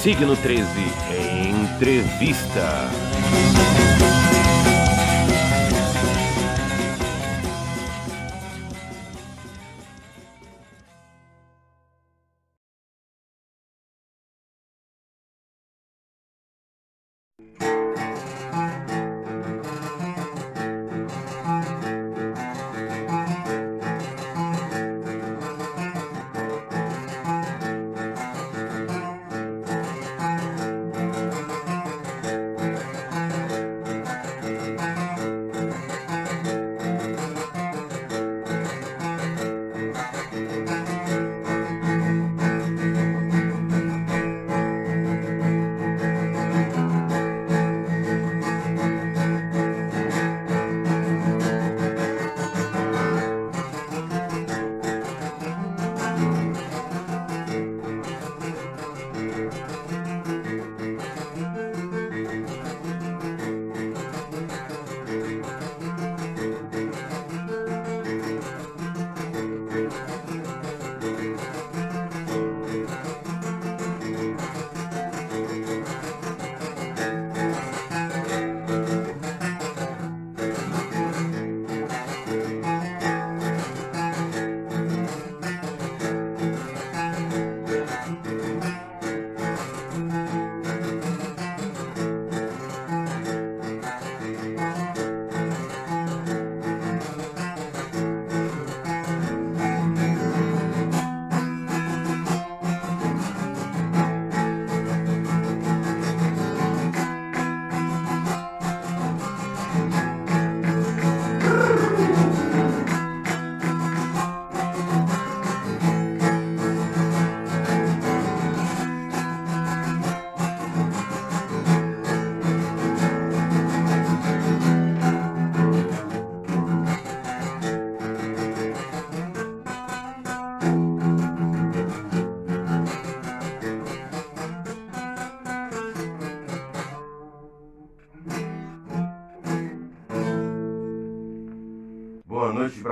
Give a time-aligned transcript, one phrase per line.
[0.00, 0.66] Signo 13
[1.10, 2.88] Entrevista.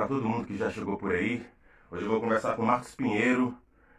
[0.08, 1.44] Todo mundo que já chegou por aí.
[1.91, 3.54] Hoje eu vou conversar com Marcos Pinheiro,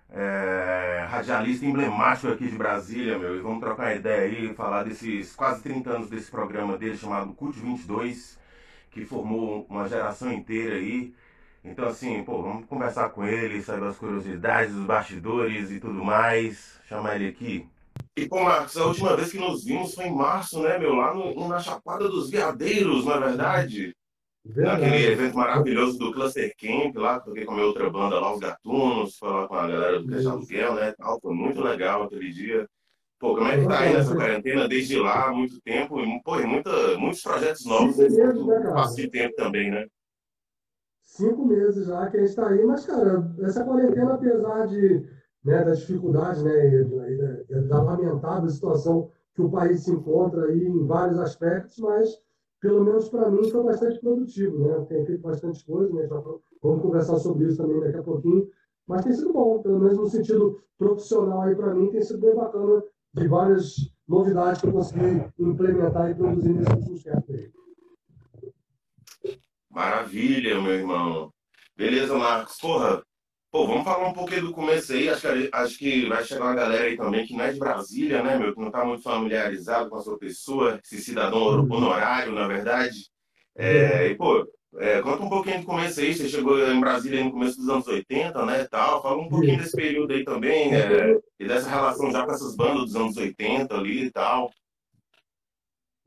[0.09, 3.37] é, radialista emblemático aqui de Brasília, meu.
[3.37, 7.59] E vamos trocar ideia aí, falar desses quase 30 anos desse programa dele chamado CUT
[7.59, 8.39] 22,
[8.89, 11.13] que formou uma geração inteira aí.
[11.63, 16.79] Então, assim, pô, vamos conversar com ele, saber as curiosidades, os bastidores e tudo mais.
[16.87, 17.69] Chamar ele aqui.
[18.17, 20.95] E, pô, Marcos, a última vez que nos vimos foi em março, né, meu?
[20.95, 23.93] Lá no, na Chapada dos Veadeiros, na verdade.
[24.45, 28.39] Naquele evento maravilhoso do Cluster Camp, lá, toquei com a minha outra banda lá, os
[28.39, 30.29] Gatunos, falar com a galera do Isso.
[30.29, 30.93] Aluguel, né?
[30.97, 32.67] Tal, foi muito legal aquele dia.
[33.19, 35.99] Pô, como é que tá aí nessa quarentena desde lá, há muito tempo?
[35.99, 39.85] E, pô, e muita, muitos projetos novos Cinco nesse né, de tempo também, né?
[41.03, 45.05] Cinco meses já que a gente está aí, mas, cara, essa quarentena, apesar de,
[45.43, 50.65] né, das dificuldades, né, e, e da lamentável situação que o país se encontra aí
[50.65, 52.17] em vários aspectos, mas,
[52.59, 54.85] pelo menos para mim, foi bastante produtivo, né?
[54.87, 56.07] Tem feito bastante coisa, né?
[56.07, 56.21] Já
[56.61, 58.49] vamos conversar sobre isso também daqui a pouquinho,
[58.87, 62.35] mas tem sido bom, pelo menos no sentido profissional aí para mim, tem sido bem
[62.35, 62.83] bacana
[63.13, 63.75] de várias
[64.07, 67.51] novidades que eu consegui implementar e produzir nesses últimos tempos aí.
[69.69, 71.31] Maravilha, meu irmão.
[71.77, 72.57] Beleza, Marcos.
[72.57, 73.01] Porra,
[73.51, 75.09] pô, vamos falar um pouquinho do começo aí.
[75.09, 78.23] Acho que, acho que vai chegar uma galera aí também que não é de Brasília,
[78.23, 78.53] né, meu?
[78.53, 83.09] Que não tá muito familiarizado com a sua pessoa, esse cidadão honorário, na verdade.
[83.55, 86.13] É, e, pô, é, conta um pouquinho do começo aí.
[86.13, 89.01] Você chegou em Brasília no começo dos anos 80, né, tal.
[89.01, 92.85] Fala um pouquinho desse período aí também, é, e dessa relação já com essas bandas
[92.85, 94.51] dos anos 80 ali e tal.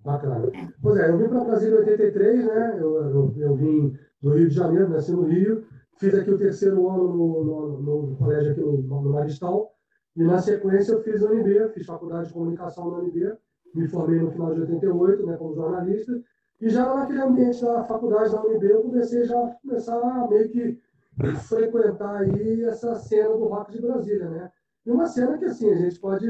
[0.05, 0.51] Bacana.
[0.81, 2.77] Pois é, eu vim para Brasília em 83, né?
[2.79, 5.65] Eu, eu, eu vim do Rio de Janeiro, nasci no Rio,
[6.03, 9.27] fiz aqui o terceiro ano no, no, no colégio aqui no, no
[10.15, 13.39] e na sequência eu fiz a UNB, fiz faculdade de comunicação na UNB,
[13.73, 16.21] me formei no final de 88, né, como jornalista,
[16.61, 20.51] e já naquele ambiente da faculdade da UNB eu comecei já a começar a meio
[20.51, 20.79] que
[21.49, 24.51] frequentar aí essa cena do rock de Brasília, né?
[24.85, 26.27] E uma cena que assim, a gente pode,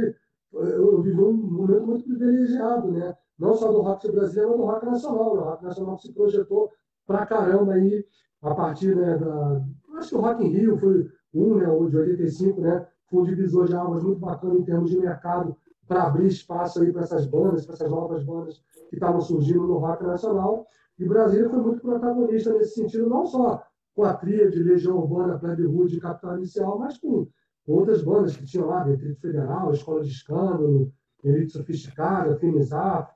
[0.53, 3.17] eu, vivi um momento muito privilegiado, né?
[3.39, 5.35] não só do rock brasileiro, mas do rock nacional.
[5.35, 6.71] O rock nacional se projetou
[7.07, 8.05] pra caramba aí,
[8.43, 9.63] a partir né, da.
[9.99, 12.87] Acho que o Rock in Rio foi um, né, o de 85, né?
[13.09, 15.57] Foi um divisor de águas muito bacana em termos de mercado
[15.87, 19.79] para abrir espaço aí para essas bandas, para essas novas bandas que estavam surgindo no
[19.79, 20.67] rock nacional.
[20.99, 23.63] E Brasília foi muito protagonista nesse sentido, não só
[23.95, 27.27] com a tríade Legião Urbana, Plebe Rude e Capital Inicial, mas com
[27.67, 30.93] outras bandas que tinham lá, Detrito Federal, Escola de Escândalo,
[31.23, 33.13] Elite Sofisticada, Finisaf,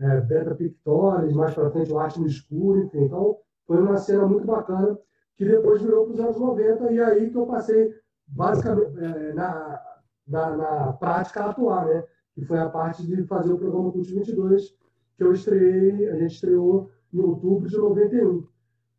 [0.00, 3.04] é, Beta Pictores, mais para frente o Arte no Escuro, enfim.
[3.04, 3.36] Então,
[3.68, 4.98] foi uma cena muito bacana,
[5.36, 7.94] que depois virou para os anos 90, e aí que eu passei,
[8.26, 9.80] basicamente, é, na,
[10.26, 12.02] na, na, prática a atuar, né?
[12.34, 14.74] Que foi a parte de fazer o programa Cult 22,
[15.16, 18.46] que eu estreiei, a gente estreou em outubro de 91.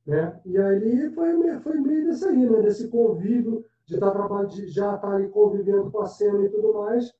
[0.05, 0.39] Né?
[0.45, 2.61] E aí foi, foi meio desse aí, né?
[2.61, 6.49] Desse convívio, de, estar tá, de já estar tá ali convivendo com a cena e
[6.49, 7.11] tudo mais.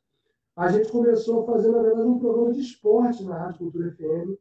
[0.56, 4.38] A gente começou fazer, na verdade, um programa de esporte na Rádio Cultura FM,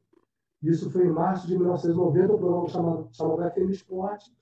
[0.63, 4.33] isso foi em março de 1990, um programa chamado, chamado FM Esporte,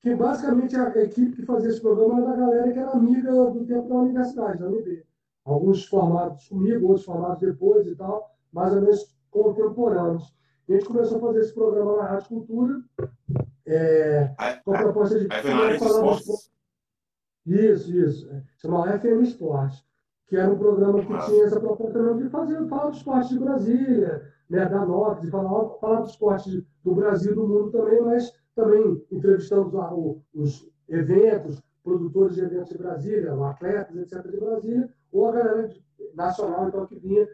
[0.00, 3.64] que basicamente a, equipe que fazia esse programa era da galera que era amiga do
[3.64, 5.04] tempo da universidade, da UNB.
[5.44, 10.34] Alguns formados comigo, outros formados depois e tal, mais ou menos contemporâneos.
[10.68, 12.82] E a gente começou a fazer esse programa na Rádio Cultura,
[13.66, 14.34] é,
[14.64, 15.28] com a proposta de.
[15.28, 16.18] falar
[17.46, 18.30] Isso, isso.
[18.30, 19.84] É, chamava FM Esporte,
[20.26, 24.32] que era um programa que tinha essa proposta de fazer, falar do esporte de Brasília,
[24.52, 28.30] né, da Norte, de falar, falar do esporte do Brasil e do mundo também, mas
[28.54, 29.90] também entrevistamos lá
[30.34, 35.70] os eventos, produtores de eventos de Brasília, atletas, etc., de Brasília, ou a galera
[36.14, 37.26] nacional então, que vinha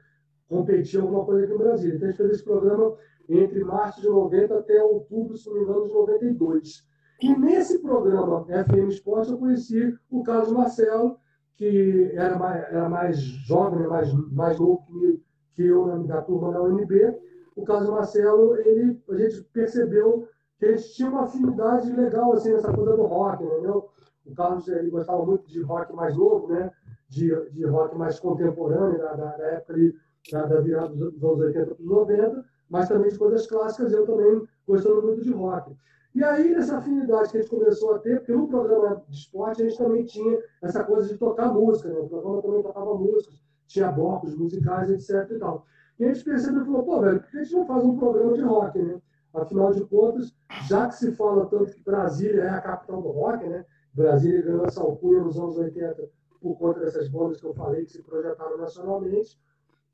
[0.48, 1.96] competir alguma coisa aqui em Brasília.
[1.96, 2.96] Então a gente fez esse programa
[3.28, 6.86] entre março de 90 até outubro, se não me engano, de 92.
[7.20, 11.18] E nesse programa FM Esporte eu conheci o Carlos Marcelo,
[11.56, 15.20] que era mais, era mais jovem, mais, mais novo que,
[15.58, 17.18] que eu da turma da UNB,
[17.56, 22.72] o caso Marcelo, ele, a gente percebeu que eles tinham uma afinidade legal assim, nessa
[22.72, 23.88] coisa do rock, entendeu?
[24.24, 26.70] O Carlos ele gostava muito de rock mais novo, né?
[27.08, 29.94] de, de rock mais contemporâneo, da, da, época ali,
[30.30, 33.92] da, da virada dos, dos anos 80 para os 90, mas também de coisas clássicas,
[33.92, 35.74] eu também gostando muito de rock.
[36.14, 39.62] E aí, nessa afinidade que a gente começou a ter, porque no programa de esporte
[39.62, 41.98] a gente também tinha essa coisa de tocar música, né?
[41.98, 43.34] o programa também tocava músicas,
[43.68, 45.30] tinha blocos musicais, etc.
[45.30, 45.66] E, tal.
[45.98, 47.96] e a gente percebeu e falou, pô, velho, por que a gente não faz um
[47.96, 49.00] programa de rock, né?
[49.34, 50.34] Afinal de contas,
[50.66, 53.64] já que se fala tanto que Brasília é a capital do rock, né?
[53.92, 56.08] Brasília ganhou essa alcunha nos anos 80
[56.40, 59.38] por conta dessas bandas que eu falei que se projetaram nacionalmente.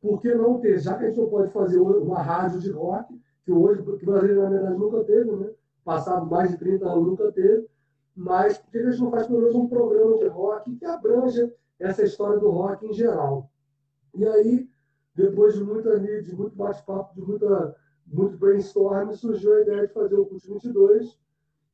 [0.01, 0.79] Por que não ter?
[0.79, 4.43] Já que a gente não pode fazer uma rádio de rock, que hoje, porque Brasília,
[4.43, 5.51] na verdade, nunca teve, né?
[5.85, 7.67] Passado mais de 30 anos, nunca teve.
[8.15, 11.53] Mas por que a gente não faz pelo menos um programa de rock que abranja
[11.81, 13.51] essa história do rock em geral?
[14.15, 14.69] E aí,
[15.15, 17.77] depois de muita de muito bate-papo, de muita,
[18.07, 21.19] muito brainstorm, surgiu a ideia de fazer o Cult 22,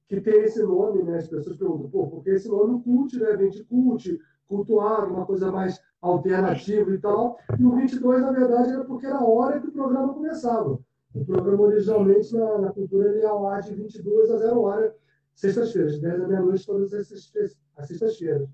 [0.09, 1.19] que tem esse nome, né?
[1.19, 3.37] As pessoas perguntam, pô, por que esse nome Cult, né?
[3.37, 7.39] Vem de cult, cultuado, uma coisa mais alternativa e tal.
[7.59, 10.79] E o 22, na verdade, era porque era a hora que o programa começava.
[11.15, 14.95] O programa, originalmente, na, na cultura, ele ia ao ar de 22 a 0 hora,
[15.35, 18.49] sextas-feiras, 10 da meia-noite, todas as sextas-feiras.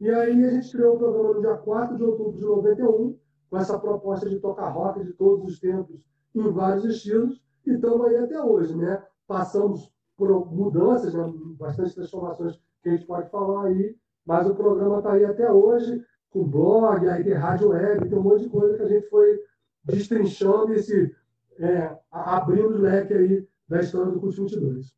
[0.00, 3.18] E aí a gente criou o programa no dia 4 de outubro de 91,
[3.50, 6.00] com essa proposta de tocar rock de todos os tempos,
[6.34, 9.02] em vários estilos, e estamos aí até hoje, né?
[9.26, 11.32] Passamos por mudanças, né?
[11.58, 13.94] bastante transformações que a gente pode falar aí,
[14.24, 18.22] mas o programa está aí até hoje, com blog, aí tem rádio web, tem um
[18.22, 19.38] monte de coisa que a gente foi
[19.84, 21.14] destrinchando e se
[21.58, 24.94] é, abrindo o leque aí da história do Curso 22.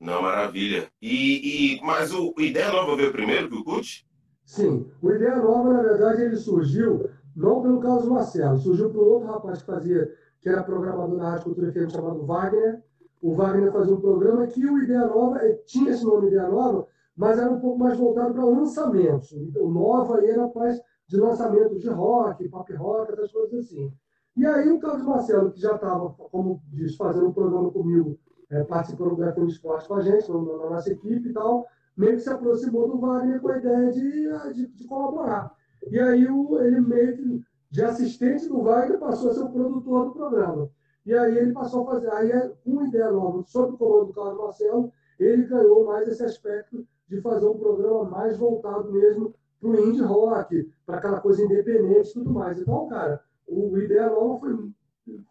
[0.00, 0.88] Não, maravilha.
[1.00, 4.06] E, e, mas o, Ideia Nova veio primeiro que o CUT?
[4.44, 4.86] Sim.
[5.00, 9.60] O Ideia Nova, na verdade, ele surgiu não pelo Carlos Marcelo, surgiu por outro rapaz
[9.60, 12.82] que fazia, que era programador na Rádio Cultura FM, chamado Wagner.
[13.20, 16.86] O Wagner fazia um programa que o Ideia Nova, eh, tinha esse nome Ideia Nova,
[17.16, 19.32] mas era um pouco mais voltado para lançamentos.
[19.56, 23.92] O Nova era mais de lançamento de rock, pop rock, essas coisas assim.
[24.36, 28.18] E aí o Carlos Marcelo, que já estava, como diz, fazendo um programa comigo
[28.54, 32.12] é, participando do FM Esporte com a gente, na, na, nossa equipe e tal, meio
[32.12, 35.54] que se aproximou do Wagner com a ideia de, de, de colaborar.
[35.90, 40.06] E aí o, ele meio que, de assistente do Wagner, passou a ser o produtor
[40.06, 40.70] do programa.
[41.04, 42.30] E aí ele passou a fazer, aí
[42.64, 46.86] com uma ideia nova, sob o comando do Carlos Marcelo, ele ganhou mais esse aspecto
[47.08, 52.10] de fazer um programa mais voltado mesmo para o indie rock, para aquela coisa independente
[52.10, 52.60] e tudo mais.
[52.60, 54.70] Então, cara, o Ideia Nova foi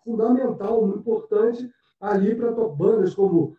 [0.04, 1.72] fundamental, muito importante
[2.04, 3.56] ali para bandas como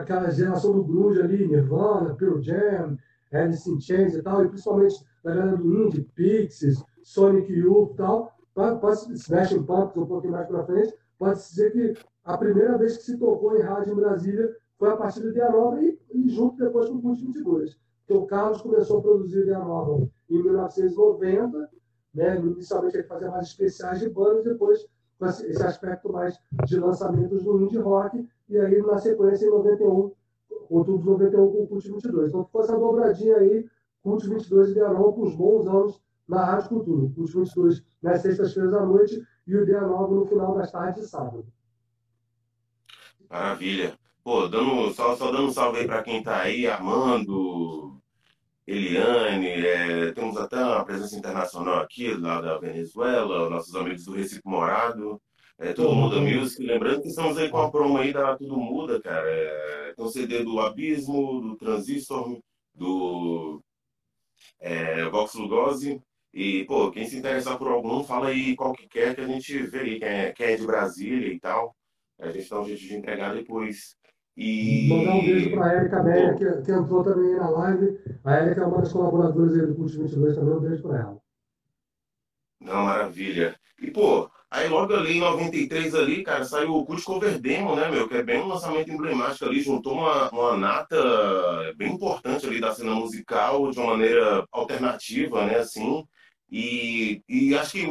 [0.00, 2.96] aquela geração do grunge ali, Nirvana, Pearl Jam,
[3.30, 7.96] Alice in Chains e tal, e principalmente a galera do indie, Pixies, Sonic Youth e
[7.96, 12.96] tal, pode, Smashing Pumpkins um pouquinho mais para frente, pode-se dizer que a primeira vez
[12.96, 16.28] que se tocou em rádio em Brasília foi a partir do Ideia Nova e, e
[16.30, 17.78] junto depois com o Cult 22.
[18.06, 21.70] Porque o Carlos começou a produzir Ideia Nova em 1990,
[22.14, 22.38] né?
[22.38, 24.86] inicialmente ele fazia mais especiais de bandas, depois
[25.18, 30.12] com esse aspecto mais de lançamentos do indie rock, e aí na sequência em 91,
[30.68, 32.28] outubro de 91 com o Cult 22.
[32.28, 33.66] Então ficou essa dobradinha aí
[34.02, 37.12] Cult 22 e Nova com os bons anos na Rádio Cultura.
[37.14, 41.08] Cult 22 nas sextas-feiras à noite e o Ideia Nova no final das tardes de
[41.08, 41.46] sábado.
[43.28, 43.98] Maravilha.
[44.22, 48.00] Pô, dando, só, só dando um salve aí para quem tá aí, Armando,
[48.66, 54.40] Eliane, é, temos até uma presença internacional aqui, lá da Venezuela, nossos amigos do Recife
[54.44, 55.20] Morado,
[55.58, 56.62] é, Tudo Muda Music.
[56.64, 59.28] Lembrando que estamos aí com a promo aí da Tudo Muda, cara.
[59.28, 62.40] É, tem o CD do Abismo, do Transistor,
[62.74, 63.62] do
[64.60, 66.00] é, Vox Lugosi.
[66.32, 69.56] E, pô, quem se interessar por algum, fala aí qual que quer, que a gente
[69.64, 71.76] vê aí quem é, quem é de Brasília e tal.
[72.18, 73.96] A gente dá um jeito de entregar depois.
[74.36, 74.88] E...
[74.88, 77.98] Mandar um beijo para a Érica Meia, que, que, entrou também na live.
[78.24, 80.54] A Érica é uma das colaboradoras aí do Curso 22 também.
[80.54, 81.18] Um beijo para ela.
[82.60, 83.54] Não, maravilha.
[83.80, 87.88] E, pô, aí logo ali em 93 ali, cara, saiu o Cult Cover Demo, né,
[87.90, 88.08] meu?
[88.08, 90.96] Que é bem um lançamento emblemático ali, juntou uma, uma nata
[91.76, 96.04] bem importante ali da cena musical de uma maneira alternativa, né, assim.
[96.50, 97.86] E, e acho que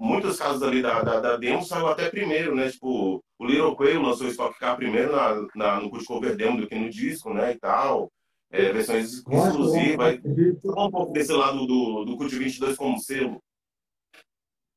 [0.00, 2.70] muitos casos ali da, da, da demo saiu até primeiro, né?
[2.70, 6.66] Tipo, o Little Quail lançou o Stock Car primeiro na, na, no cover demo do
[6.66, 7.52] que no disco, né?
[7.52, 8.10] E tal.
[8.50, 10.20] É, versões exclusivas.
[10.62, 13.42] Fala um pouco desse lado do, do Cult 22 como selo.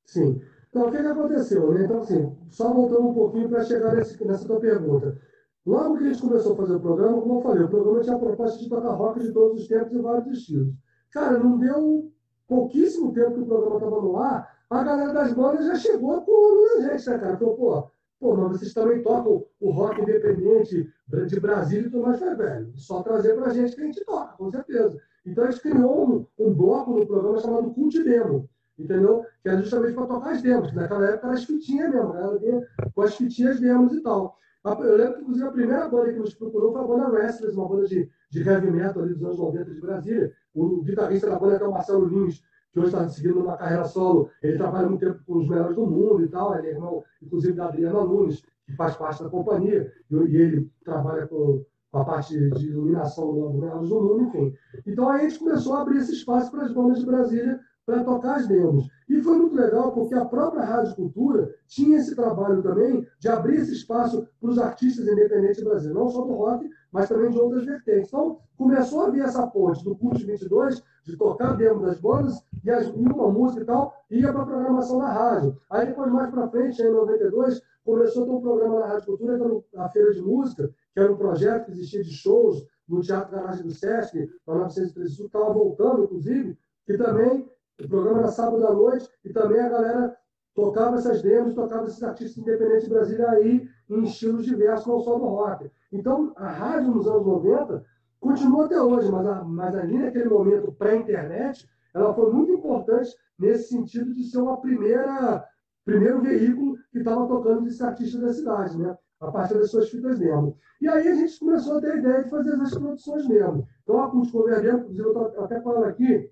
[0.05, 0.41] Sim.
[0.69, 1.73] Então, o que, que aconteceu?
[1.73, 1.85] Né?
[1.85, 5.17] Então, assim, só voltando um pouquinho para chegar nesse, nessa tua pergunta.
[5.65, 8.15] Logo que a gente começou a fazer o programa, como eu falei, o programa tinha
[8.15, 10.73] a proposta de tocar rock de todos os tempos e vários estilos.
[11.11, 12.11] Cara, não deu
[12.51, 16.77] pouquíssimo tempo que o programa estava no ar, a galera das bandas já chegou com
[16.77, 17.37] a gente, né, cara?
[17.37, 17.87] Falou, pô,
[18.19, 20.91] pô, mas vocês também tocam o rock independente
[21.27, 22.73] de Brasília e tudo mais, foi, velho.
[22.75, 24.99] Só trazer pra gente que a gente toca, com certeza.
[25.25, 29.25] Então a gente criou um, um bloco no programa chamado Cult Demo, entendeu?
[29.41, 32.67] Que era justamente para tocar as demos, que naquela época era as fitinhas mesmo, era
[32.93, 34.37] com as fitinhas demos e tal.
[34.63, 37.67] Eu lembro que, inclusive, a primeira banda que nos procurou foi a banda Restless, uma
[37.67, 40.33] banda de, de heavy metal ali dos anos 90 de Brasília.
[40.53, 42.41] O guitarrista da banda é o Marcelo Lins,
[42.71, 44.29] que hoje está seguindo uma carreira solo.
[44.41, 46.57] Ele trabalha muito tempo com os melhores do mundo e tal.
[46.57, 49.91] Ele é irmão, inclusive, da Adriana Nunes, que faz parte da companhia.
[50.09, 54.53] E, ele trabalha com, a parte de iluminação do melhores do mundo, enfim.
[54.85, 58.03] Então aí a gente começou a abrir esse espaço para as bandas de Brasília para
[58.03, 58.87] tocar as demos.
[59.09, 63.57] E foi muito legal porque a própria Rádio Cultura tinha esse trabalho também de abrir
[63.57, 67.39] esse espaço para os artistas independentes do Brasil, não só do rock, mas também de
[67.39, 68.07] outras vertentes.
[68.07, 72.69] Então, começou a vir essa ponte do Curso 22, de tocar demo das bandas, e,
[72.69, 75.57] as, uma música e tal, ia para a programação da rádio.
[75.69, 79.37] Aí depois, mais para frente, em 92, começou a ter um programa na Rádio Cultura,
[79.37, 83.01] que era a Feira de Música, que era um projeto que existia de shows no
[83.01, 87.49] Teatro Garagem do Sesc, na 913 Sul, estava voltando, inclusive, que também
[87.85, 90.17] o programa era sábado à noite e também a galera
[90.53, 95.17] tocava essas demos, tocava esses artistas independentes de Brasília aí em estilos diversos, não só
[95.17, 95.71] do rock.
[95.91, 97.83] Então, a rádio nos anos 90
[98.19, 103.69] continua até hoje, mas, a, mas ali naquele momento pré-internet, ela foi muito importante nesse
[103.69, 105.45] sentido de ser uma primeira
[105.83, 108.95] primeiro veículo que estava tocando esses artistas da cidade, né?
[109.21, 110.57] a partir das suas fitas demo.
[110.81, 113.67] E aí a gente começou a ter a ideia de fazer as produções mesmo.
[113.83, 116.29] Então, a Acústico Convergente, inclusive, eu estou até falando aqui,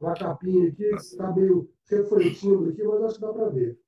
[0.00, 3.78] uma capinha aqui, está meio refletindo aqui, mas acho que dá para ver.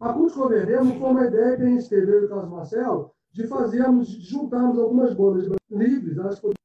[0.00, 3.12] A Cruz Convergemos foi uma ideia que a gente teve, eu e o Carlos Marcelo,
[3.32, 6.58] de fazermos, de juntarmos algumas bandas livres, elas poderiam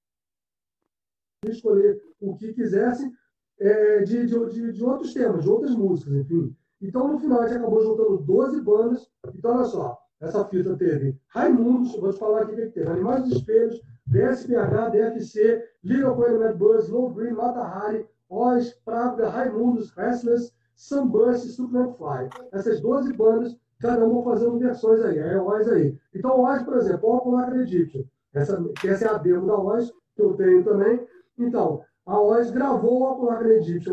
[1.48, 3.12] escolher o que quisessem,
[3.60, 6.56] é, de, de, de, outros temas, de outras músicas, enfim.
[6.82, 9.10] Então, no final, a gente acabou juntando 12 bandas.
[9.36, 13.24] Então, olha só, essa fita teve Raimundos, vou te falar aqui o que teve, Animais
[13.24, 19.92] dos Espelhos, DSPH, DFC, Little Coelho Mad Buzz, Low Green, Mata Hari, Oz, Pravda, Raimundos,
[19.92, 22.30] Restless, Sunburst e Succulent Fly.
[22.52, 25.98] Essas 12 bandas, cada uma fazendo versões aí, é Oz aí.
[26.16, 28.10] Então, Oz, por exemplo, Popular Acredite.
[28.34, 31.06] Essa, essa é a demo da Oz, que eu tenho também.
[31.38, 33.90] Então, a Oz gravou o Popular Acredite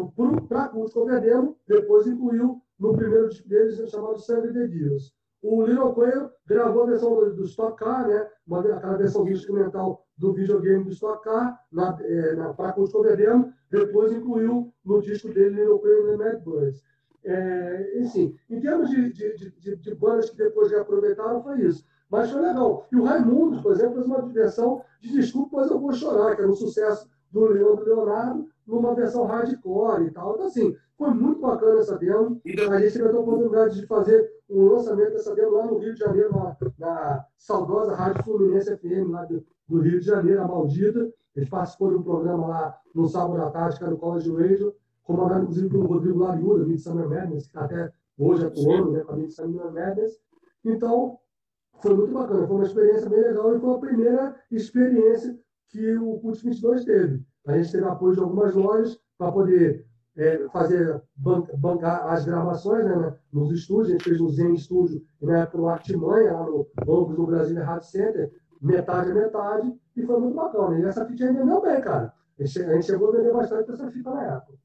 [0.49, 5.13] para acústico demo, depois incluiu no primeiro deles, chamado Sangue de Dias.
[5.43, 8.29] O Little Quail gravou a versão do, Stock Car, né?
[8.75, 12.55] Aquela versão instrumental do videogame do Stock Car, na, é, na,
[13.17, 16.83] demo, depois incluiu no disco dele Little Quail e Mad Buzz.
[17.25, 21.85] É, enfim, em termos de, de, de, de, bandas que depois reaproveitaram, foi isso.
[22.11, 22.87] Mas foi legal.
[22.93, 26.43] E o Raimundo, por exemplo, fez uma versão de Desculpa, mas eu vou chorar, que
[26.43, 30.35] era um sucesso do Leandro Leonardo, numa versão hardcore e tal.
[30.35, 32.41] Então, assim, foi muito bacana essa demo.
[32.71, 36.01] A gente teve a oportunidade de fazer um lançamento dessa demo lá no Rio de
[36.01, 41.11] Janeiro, na, na saudosa Rádio Fluminense FM, lá do, do Rio de Janeiro, a Maldita.
[41.35, 44.75] Ele participou de um programa lá no sábado à tarde, que era no College Radio,
[45.05, 49.17] comandado inclusive pelo Rodrigo Lariuda, do Summer Madness, que até hoje atuando né, com a
[49.17, 50.19] Midsummer Madness.
[50.65, 51.19] Então,
[51.81, 56.19] foi muito bacana, foi uma experiência bem legal e foi a primeira experiência que o
[56.19, 57.25] Cult 22 teve.
[57.47, 59.87] A gente teve apoio de algumas lojas para poder
[60.17, 63.89] é, fazer bancar as gravações né, nos estúdios.
[63.89, 67.27] A gente fez no Zen Studio e na época no Artimanha, lá no Bancos do
[67.27, 70.79] Brasil Rádio Center, metade a metade, e foi muito bacana.
[70.79, 72.13] E essa fita vendeu bem, cara.
[72.39, 74.59] A gente chegou a vender bastante essa fita na época.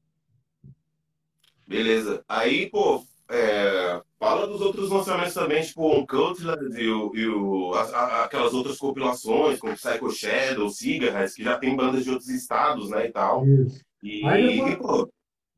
[1.68, 2.24] Beleza.
[2.28, 7.74] Aí, pô, é, fala dos outros lançamentos também, tipo o Cutlass e, o, e o,
[7.74, 12.28] as, a, aquelas outras compilações, como Psycho Shadow, Cigarettes, que já tem bandas de outros
[12.28, 13.46] estados, né, e tal.
[13.46, 13.84] Isso.
[14.02, 14.76] E, aí, depois...
[14.78, 15.12] pô,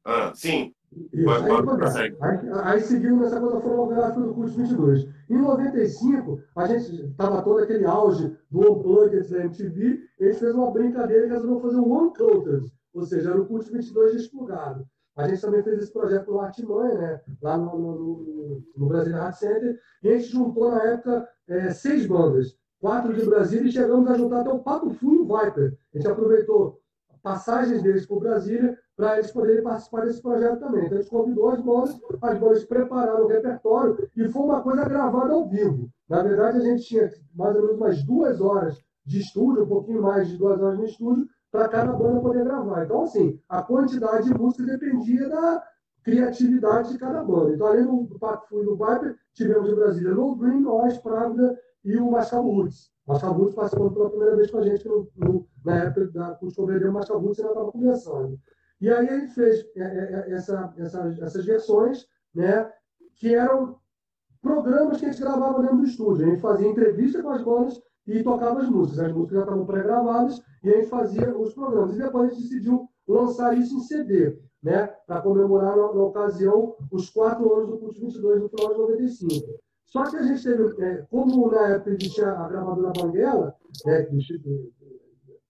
[0.05, 0.75] ah, sim.
[1.13, 1.31] Isso.
[1.31, 2.17] Aí, pode, aí,
[2.63, 5.09] aí seguindo nessa coisa fonográfica do curso 22.
[5.29, 10.55] Em 95, a gente estava todo aquele auge do Unplugged da MTV, a gente fez
[10.55, 14.87] uma brincadeira e resolveu fazer um One Counted, ou seja, era o curso 22 desplugado.
[15.15, 17.21] A gente também fez esse projeto no Artimanha, né?
[17.43, 22.07] lá no, no, no Brasília Art Center, e a gente juntou na época é, seis
[22.07, 25.77] bandas, quatro de Brasília, e chegamos a juntar até o Pato Fu e o Viper.
[25.93, 26.81] A gente aproveitou
[27.23, 30.87] passagens deles por Brasília para eles poderem participar desse projeto também.
[30.87, 34.85] Então a gente convidou as bandas, as bandas prepararam o repertório e foi uma coisa
[34.85, 35.89] gravada ao vivo.
[36.09, 40.03] Na verdade, a gente tinha mais ou menos umas duas horas de estúdio, um pouquinho
[40.03, 42.85] mais de duas horas no estúdio, para cada banda poder gravar.
[42.85, 45.63] Então, assim, a quantidade de música dependia da
[46.03, 47.55] criatividade de cada banda.
[47.55, 51.97] Então, além do Pato Fui do Viper, tivemos em Brasília No Green, Oz, Pravda e
[51.97, 52.91] o Mascal Woods.
[53.07, 56.93] Mascal Woods pela primeira vez com a gente no, no, na época da Obrigado, o
[56.93, 58.39] Mascal Woods ainda estava começando.
[58.81, 62.71] E aí gente fez é, é, é, essa, essa, essas versões, né,
[63.17, 63.77] que eram
[64.41, 66.27] programas que a gente gravava dentro do estúdio.
[66.27, 69.01] A gente fazia entrevista com as bandas e tocava as músicas.
[69.01, 71.97] As músicas já estavam pré-gravadas e a gente fazia os programas.
[71.97, 74.87] E depois a gente decidiu lançar isso em CD, né?
[75.07, 79.59] Para comemorar, na, na, ocasião, os quatro anos do Culto 22, no final de 95.
[79.87, 83.57] Só que a gente teve, é, como na época existia a gravadora Banguela,
[83.87, 84.03] né,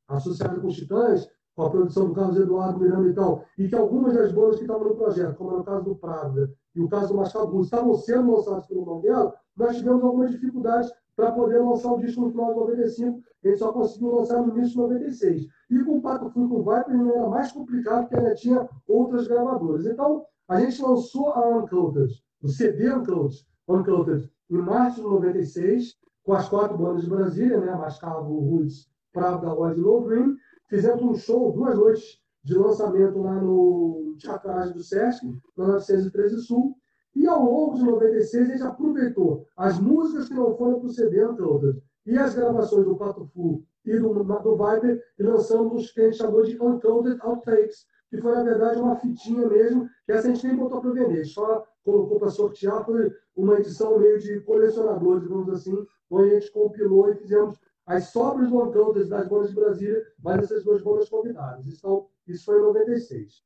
[0.09, 3.75] associada com os Titãs, com a produção do Carlos Eduardo Miranda e tal, e que
[3.75, 6.89] algumas das bandas que estavam no projeto, como era o caso do Prada e o
[6.89, 11.93] caso do Mascabu, estavam sendo lançados pelo Banguela, nós tivemos algumas dificuldades para poder lançar
[11.93, 13.21] o disco no final de 95.
[13.43, 15.47] Ele só conseguiu lançar no início de 96.
[15.71, 18.69] E com o Pato Fui com o Viper não era mais complicado, porque ainda tinha
[18.87, 19.85] outras gravadoras.
[19.85, 26.35] Então, a gente lançou a Uncounted, o CD Uncounted, Uncounted em março de 96, com
[26.35, 27.75] as quatro bandas de Brasília, né?
[27.75, 30.37] Mascavo, Roots, Pravda, Oz Green.
[30.69, 36.77] Fizemos um show, duas noites de lançamento lá no Teatro do Sesc, na 913 Sul.
[37.15, 40.93] E ao longo de 96, a gente aproveitou as músicas que não foram para o
[40.93, 45.91] CD todas e as gravações do Pato Fu e do, do Viper e lançamos os
[45.91, 50.13] que a gente chamou de Uncounted Outtakes, que foi, na verdade, uma fitinha mesmo, que
[50.13, 54.19] essa a gente nem botou para vender, só colocou para sortear, foi uma edição meio
[54.19, 55.75] de colecionador, digamos assim,
[56.11, 60.45] onde a gente compilou e fizemos as sobras do Uncounted das bandas de Brasília, mas
[60.45, 61.67] essas duas bandas convidadas.
[61.67, 63.43] Então, isso foi em 96.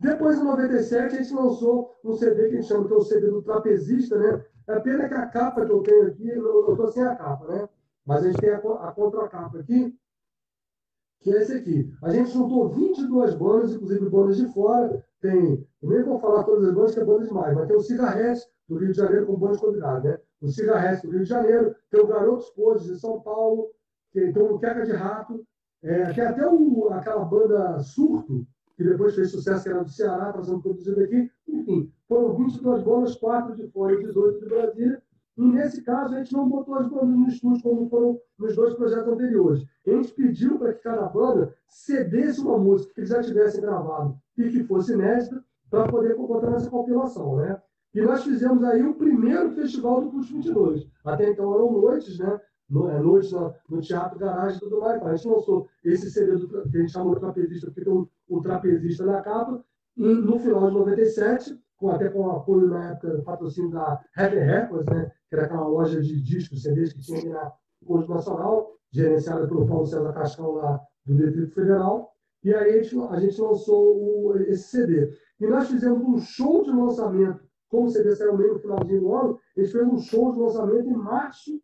[0.00, 3.02] Depois, em 97, a gente lançou um CD que a gente chama que é o
[3.02, 4.44] CD do trapezista, né?
[4.66, 7.68] É pena que a capa que eu tenho aqui, eu estou sem a capa, né?
[8.04, 9.94] Mas a gente tem a, a contracapa aqui,
[11.20, 11.92] que é esse aqui.
[12.02, 15.04] A gente juntou 22 bandas, inclusive bandas de fora.
[15.20, 17.80] Tem, eu nem vou falar todas as bandas, que é banda demais, mas tem o
[17.80, 20.18] Cigarrete, do Rio de Janeiro, com bandas convidadas, né?
[20.40, 23.70] O Cigarrete, do Rio de Janeiro, tem o Garotos Podres, de São Paulo,
[24.12, 25.46] tem, tem o Queca de Rato,
[25.82, 30.42] é, até o, aquela banda Surto, que depois fez sucesso, que era do Ceará, está
[30.42, 31.30] sendo produzido aqui.
[31.48, 35.02] Enfim, foram 22 bandas, 4 de fora e 18 de Brasília.
[35.38, 38.74] E nesse caso, a gente não botou as bandas no estúdio, como foram nos dois
[38.74, 39.64] projetos anteriores.
[39.86, 44.18] A gente pediu para que cada banda cedesse uma música que eles já tivessem gravado
[44.36, 47.36] e que fosse inédita, para poder botar nessa compilação.
[47.36, 47.60] Né?
[47.94, 50.86] E nós fizemos aí o primeiro festival do Curso 22.
[51.04, 52.40] Até então eram noites, né?
[52.68, 55.02] no, é, noite no, no, teatro, garagem e tudo mais.
[55.02, 58.06] A gente lançou esse CD do, que a gente chamou de trapezista, porque tem um,
[58.28, 59.64] um trapezista na capa,
[59.96, 64.00] e no final de 97, com, até com o apoio na época do patrocínio da
[64.16, 67.52] Heavy Records, né, que era aquela loja de discos, CDs que tinha aqui na
[67.86, 72.12] Conjunto Nacional, gerenciada pelo Paulo César Cascão lá do Distrito Federal.
[72.42, 75.10] E aí a gente, a gente lançou o, esse CD.
[75.40, 79.14] E nós fizemos um show de lançamento, como o CD saiu meio no finalzinho do
[79.14, 81.60] ano, eles fez um show de lançamento em março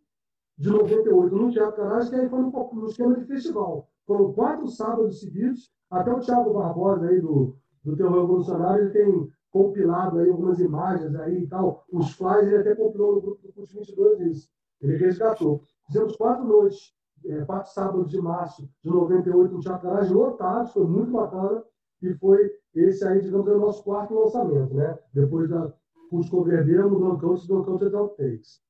[0.59, 3.89] de 98 no Teatro Canais, que aí foi no, no esquema de festival.
[4.07, 9.33] Foram quatro sábados seguidos, até o Thiago Barbosa aí do, do Terror Revolucionário, ele tem
[9.51, 13.53] compilado aí algumas imagens aí e tal, os flyers, ele até compilou no grupo do
[13.53, 14.49] Curso 22 isso.
[14.81, 15.63] Ele resgatou.
[15.87, 16.95] Fizemos quatro noites,
[17.27, 21.63] é, quatro sábados de março de 98 no Teatro Garagem, lotados, foi muito bacana,
[22.03, 24.99] e foi esse aí, digamos, é o nosso quarto lançamento, né?
[25.13, 25.73] Depois da
[26.11, 28.61] Curso Converbermo, Don Counts e Don Counts Outtakes.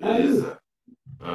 [0.00, 0.28] Aí,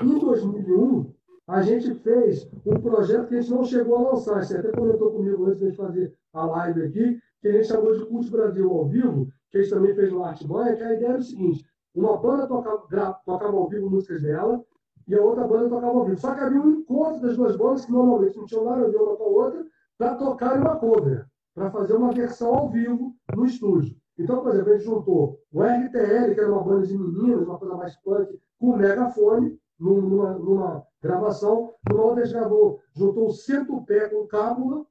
[0.04, 1.14] em 2001,
[1.48, 4.44] a gente fez um projeto que a gente não chegou a lançar.
[4.44, 8.06] Você até comentou comigo antes de fazer a live aqui, que a gente chamou de
[8.06, 11.10] Curso Brasil ao vivo, que a gente também fez no Arte Banha, que a ideia
[11.10, 14.64] era o seguinte: uma banda tocava, tocava ao vivo músicas dela
[15.08, 16.20] e a outra banda tocava ao vivo.
[16.20, 18.98] Só que havia um encontro das duas bandas que normalmente não tinham nada a ver
[18.98, 19.66] uma com a outra
[19.98, 23.96] para tocar uma cover, para fazer uma versão ao vivo no estúdio.
[24.18, 27.76] Então, por exemplo, gente juntou o RTL, que era uma banda de meninas, uma coisa
[27.76, 31.74] mais punk, com o megafone, numa, numa gravação.
[31.92, 34.86] Outra a gente gravou, juntou o Centopé com Cábula.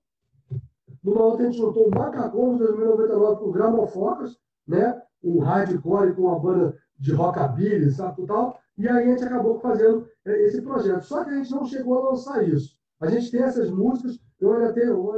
[1.02, 5.00] Numa outra a gente juntou o Macacão de 2099 com Gramofocas, né?
[5.22, 8.58] o hardcore com uma banda de rockabilly, sabe, tal.
[8.76, 11.02] E aí a gente acabou fazendo é, esse projeto.
[11.02, 12.76] Só que a gente não chegou a lançar isso.
[13.00, 15.12] A gente tem essas músicas, eu ainda tenho,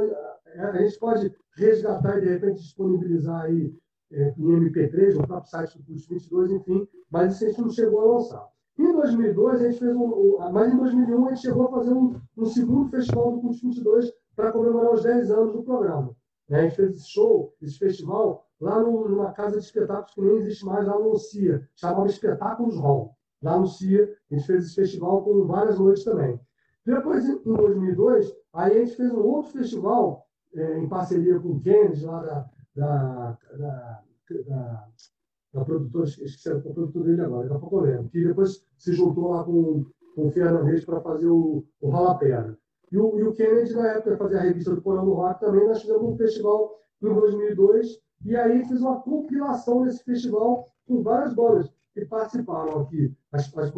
[0.57, 3.73] a gente pode resgatar e de repente disponibilizar aí
[4.11, 7.69] é, em MP3, no próprio site do Curso 22, enfim, mas isso a gente não
[7.69, 8.47] chegou a lançar.
[8.77, 10.37] Em 2002, a gente fez um.
[10.51, 14.11] Mas em 2001, a gente chegou a fazer um, um segundo festival do Curso 22
[14.35, 16.15] para comemorar os 10 anos do programa.
[16.51, 20.35] A gente fez esse show, esse festival, lá no, numa casa de espetáculos que nem
[20.35, 23.15] existe mais, lá no CIA, chamava Espetáculos Hall.
[23.41, 26.39] Lá no CIA, a gente fez esse festival com várias noites também.
[26.85, 30.24] Depois, em 2002, aí a gente fez um outro festival,
[30.55, 34.03] é, em parceria com o Kennedy, lá da, da, da,
[34.47, 34.87] da
[35.55, 39.85] da produtora, esqueci a produtora dele agora, daqui a que depois se juntou lá com,
[40.13, 42.57] com o Fernandes para fazer o, o Ralapera.
[42.91, 45.65] E o, e o Kennedy, na época, fazia a revista do Porão do Rock também,
[45.65, 51.33] nós fizemos um festival em 2002, e aí fiz uma compilação desse festival com várias
[51.33, 53.15] bandas que participaram aqui.
[53.31, 53.71] As, as,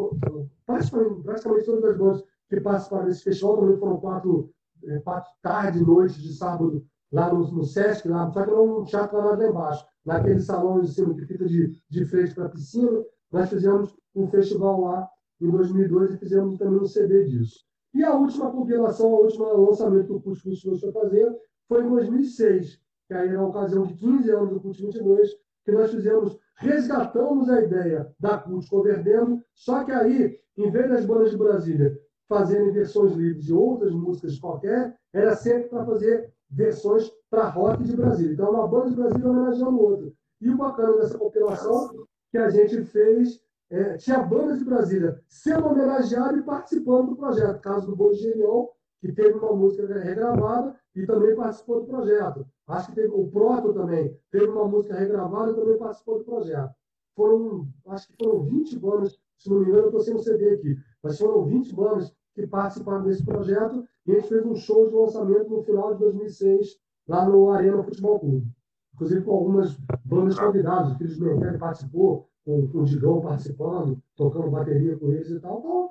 [0.65, 4.49] praticamente, praticamente todas as bandas que participaram desse festival também foram quatro,
[4.85, 5.01] é,
[5.41, 9.47] tarde, noites de sábado lá no, no Sesc, lá, só que não no teatro lá,
[9.47, 13.95] embaixo naquele salão de cima que fica de, de frente para a piscina, nós fizemos
[14.15, 15.09] um festival lá
[15.41, 17.65] em 2002 e fizemos também um CD disso.
[17.93, 21.35] E a última compilação, o último lançamento do Curso 22 foi fazer
[21.67, 25.29] foi em 2006, que aí era a ocasião de 15 anos do Curso 22,
[25.65, 30.89] que nós fizemos, resgatamos a ideia da CUT Cover Demo, só que aí, em vez
[30.89, 36.31] das bandas de Brasília fazerem versões livres de outras músicas qualquer, era sempre para fazer
[36.49, 38.33] versões para rock de Brasília.
[38.33, 40.11] Então, uma banda de Brasília homenageando outra.
[40.41, 45.67] E o bacana dessa compilação que a gente fez, é, tinha bandas de Brasília sendo
[45.67, 47.61] homenageadas e participando do projeto.
[47.61, 52.45] Caso do Bom Genial, que teve uma música regravada e também participou do projeto.
[52.67, 56.73] Acho que teve o Proto também, teve uma música regravada e também participou do projeto.
[57.15, 60.49] Foram, acho que foram 20 bandas, se não me engano, eu estou sem o CD
[60.51, 64.88] aqui, mas foram 20 bandas que participaram desse projeto e a gente fez um show
[64.88, 68.47] de lançamento no final de 2006 lá no Arena Futebol Clube.
[68.93, 74.52] Inclusive com algumas bandas convidadas, o Cris Mercado participou, com, com o Digão participando, tocando
[74.52, 75.60] bateria com eles e tal.
[75.60, 75.89] Então,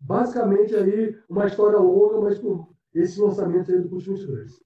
[0.00, 4.64] basicamente aí uma história longa, mas com esse lançamento aí do Curso 22.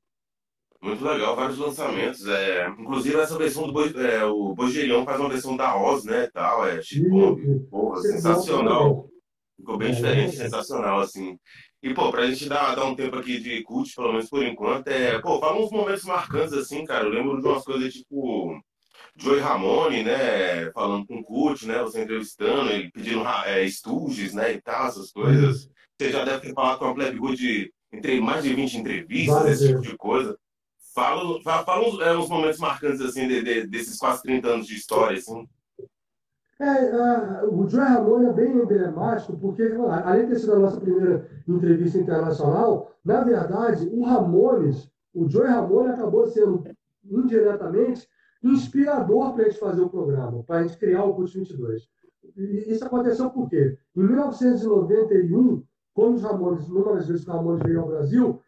[0.80, 2.24] Muito legal, vários lançamentos.
[2.28, 6.28] É, inclusive essa versão do Boi, é, o Bogerião faz uma versão da Oz, né?
[6.28, 7.36] Tal, é tipo,
[7.68, 9.08] porra, sensacional.
[9.58, 11.36] Ficou bem diferente, sensacional, assim.
[11.82, 14.88] E, pô, pra gente dar, dar um tempo aqui de cult, pelo menos por enquanto,
[14.88, 15.18] é.
[15.20, 17.04] Pô, fala uns momentos marcantes, assim, cara.
[17.04, 18.58] Eu lembro de umas coisas tipo.
[19.16, 20.70] Joey Ramone, né?
[20.72, 21.82] Falando com o Kurt, né?
[21.82, 24.52] Você entrevistando, ele pedindo é, estúdios, né?
[24.52, 25.68] E tal, essas coisas.
[25.98, 29.68] Você já deve ter falado com a Plebe Good entre mais de 20 entrevistas, esse
[29.68, 30.38] tipo de coisa.
[30.94, 34.66] Fala, fala, fala uns, é, uns momentos marcantes, assim, de, de, desses quase 30 anos
[34.66, 35.46] de história, assim.
[36.60, 39.62] É, o Joe Ramone é bem emblemático, porque,
[40.04, 45.46] além de ter sido a nossa primeira entrevista internacional, na verdade, o Ramones, o Joe
[45.46, 46.64] Ramone acabou sendo,
[47.04, 48.08] indiretamente,
[48.42, 51.88] inspirador para a gente fazer o programa, para a gente criar o Curso 22.
[52.36, 53.78] E isso aconteceu por quê?
[53.96, 55.62] Em 1991,
[55.94, 58.40] quando os Ramones, numa das vezes que o Ramones veio ao Brasil,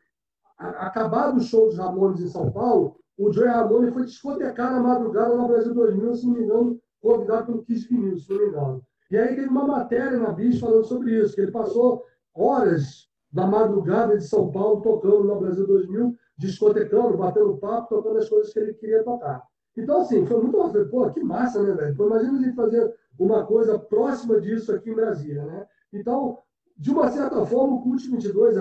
[0.59, 5.37] acabado o show dos Ramones em São Paulo, o Joe Ramone foi discotecar na madrugada
[5.37, 8.83] no Brasil 2000, se não me engano, convidado pelo Kiss Vinil, se não me engano.
[9.11, 13.47] E aí teve uma matéria na Bis falando sobre isso, que ele passou horas da
[13.47, 18.59] madrugada de São Paulo tocando no Brasil 2000, discotecando, batendo papo, tocando as coisas que
[18.59, 19.43] ele queria tocar.
[19.77, 20.85] Então, assim, foi muito massa.
[20.87, 21.97] Pô, que massa, né, velho?
[21.97, 25.67] Pô, imagina a gente fazer uma coisa próxima disso aqui em Brasília, né?
[25.93, 26.39] Então,
[26.77, 28.57] de uma certa forma, o Cult 22,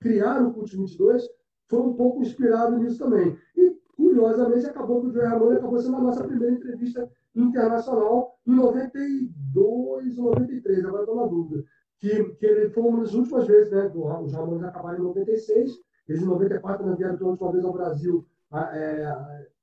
[0.00, 1.28] criar o Cult 22,
[1.68, 3.36] foi um pouco inspirado nisso também.
[3.56, 8.54] E, curiosamente, acabou que o Joey Ramone acabou sendo a nossa primeira entrevista internacional em
[8.54, 11.64] 92 ou 93, agora estou na dúvida.
[11.98, 13.90] Que, que ele foi uma das últimas vezes, né?
[13.94, 15.70] Os Ramones acabaram em 96,
[16.08, 19.06] eles em 94 né, vieram pela última vez ao Brasil, é,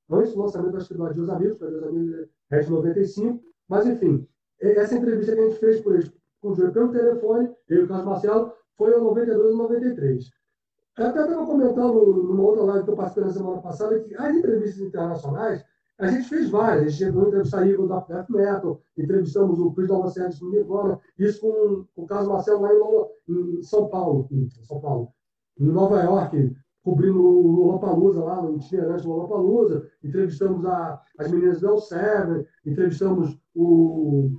[0.10, 3.44] antes do lançamento acho que do Adios Amigos, que o Adios Amigos é de 95,
[3.68, 4.28] mas enfim,
[4.60, 7.84] essa entrevista que a gente fez por eles, com o Joey pelo telefone, eu e
[7.84, 10.32] o Carlos Marcelo, foi o 92 e 93.
[10.98, 14.36] Eu até estava comentando numa outra live que eu participei na semana passada que as
[14.36, 15.64] entrevistas internacionais,
[16.00, 16.82] a gente fez várias.
[16.82, 21.42] A gente chegou a entrevistar da Death Metal, entrevistamos o Chris Dalmacetti no Nirvana, isso
[21.42, 22.70] com, com o Carlos Marcelo lá
[23.28, 25.14] em, São Paulo, em São Paulo.
[25.60, 31.60] Em Nova York, cobrindo o Lollapalooza lá, no itinerante do Lollapalooza, entrevistamos a, as meninas
[31.60, 34.32] do Seven, entrevistamos o,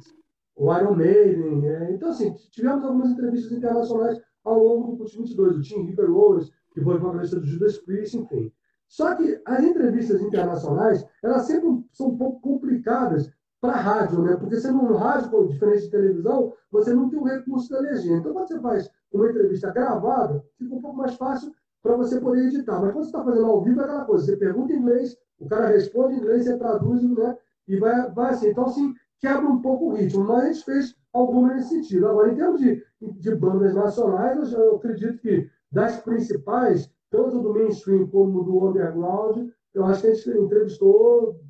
[0.57, 1.61] o Iron Maiden.
[1.61, 1.92] Né?
[1.92, 6.51] Então, assim, tivemos algumas entrevistas internacionais ao longo do Putz 22, o Tim Ripper Owens,
[6.73, 8.51] que foi vocalista do Judas Priest, enfim.
[8.90, 14.35] Só que as entrevistas internacionais, elas sempre são um pouco complicadas para rádio, né?
[14.35, 18.18] Porque você no rádio, diferente de televisão, você não tem o recurso da legenda.
[18.18, 22.46] Então, quando você faz uma entrevista gravada, fica um pouco mais fácil para você poder
[22.46, 22.81] editar.
[22.81, 25.48] Mas quando você está fazendo ao vivo, é aquela coisa, você pergunta em inglês, o
[25.48, 27.38] cara responde em inglês, você traduz, né?
[27.68, 28.48] E vai, vai assim.
[28.48, 30.24] Então, assim, quebra um pouco o ritmo.
[30.24, 32.09] Mas a gente fez alguma nesse sentido.
[32.09, 37.53] Agora, em termos de, de bandas nacionais, eu, eu acredito que das principais, tanto do
[37.53, 41.40] mainstream como do underground, eu acho que a gente entrevistou,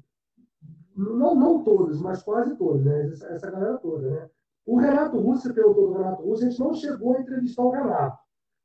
[0.97, 3.09] não, não todas, mas quase todas, né?
[3.09, 4.11] essa, essa galera toda.
[4.11, 4.31] Né?
[4.67, 7.71] O Renato Russo, você perguntou do Renato Russo, a gente não chegou a entrevistar o
[7.71, 8.19] Renato.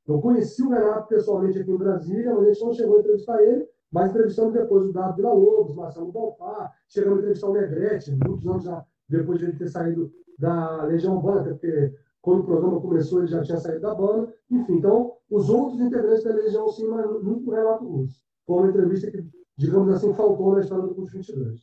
[0.06, 3.42] Eu conheci o Renato pessoalmente aqui em Brasília, mas a gente não chegou a entrevistar
[3.42, 8.18] ele, mas entrevistamos depois o Dado Vila Lobos, Marcelo Balpá, chegamos a entrevistar o Negrete,
[8.24, 12.80] muitos anos já depois de ele ter saído da Legião Urbana, porque quando o programa
[12.80, 14.32] começou ele já tinha saído da banda.
[14.50, 18.20] Enfim, então, os outros integrantes da Legião, sim, mas nunca o Renato Russo.
[18.46, 19.24] Foi uma entrevista que,
[19.56, 21.60] digamos assim, faltou na história do Curso 22.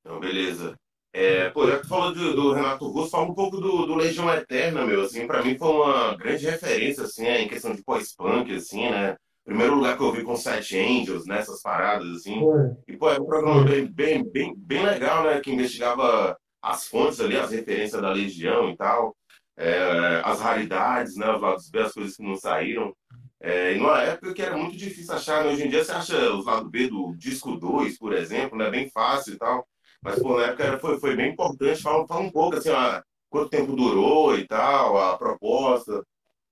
[0.00, 0.76] Então, beleza.
[1.12, 3.96] É, pô, já que tu falou do, do, Renato Russo, fala um pouco do, do,
[3.96, 7.82] Legião Eterna, meu, assim, pra mim foi uma grande referência, assim, né, em questão de
[7.82, 12.38] pós-punk, assim, né, primeiro lugar que eu vi com Sete Angels, nessas né, paradas, assim,
[12.38, 12.70] foi.
[12.86, 17.20] e, pô, é um programa bem, bem, bem, bem legal, né, que investigava as fontes
[17.20, 19.16] ali, as referências da Legião e tal,
[19.60, 21.26] é, as raridades, né,
[21.70, 22.94] B, as coisas que não saíram,
[23.40, 26.32] é, e numa época que era muito difícil achar, né, hoje em dia você acha
[26.34, 29.66] os lados B do disco 2, por exemplo, né, bem fácil e tal,
[30.02, 31.82] mas, pô, na época foi, foi bem importante.
[31.82, 36.02] Fala, fala um pouco, assim, ó, quanto tempo durou e tal, a proposta.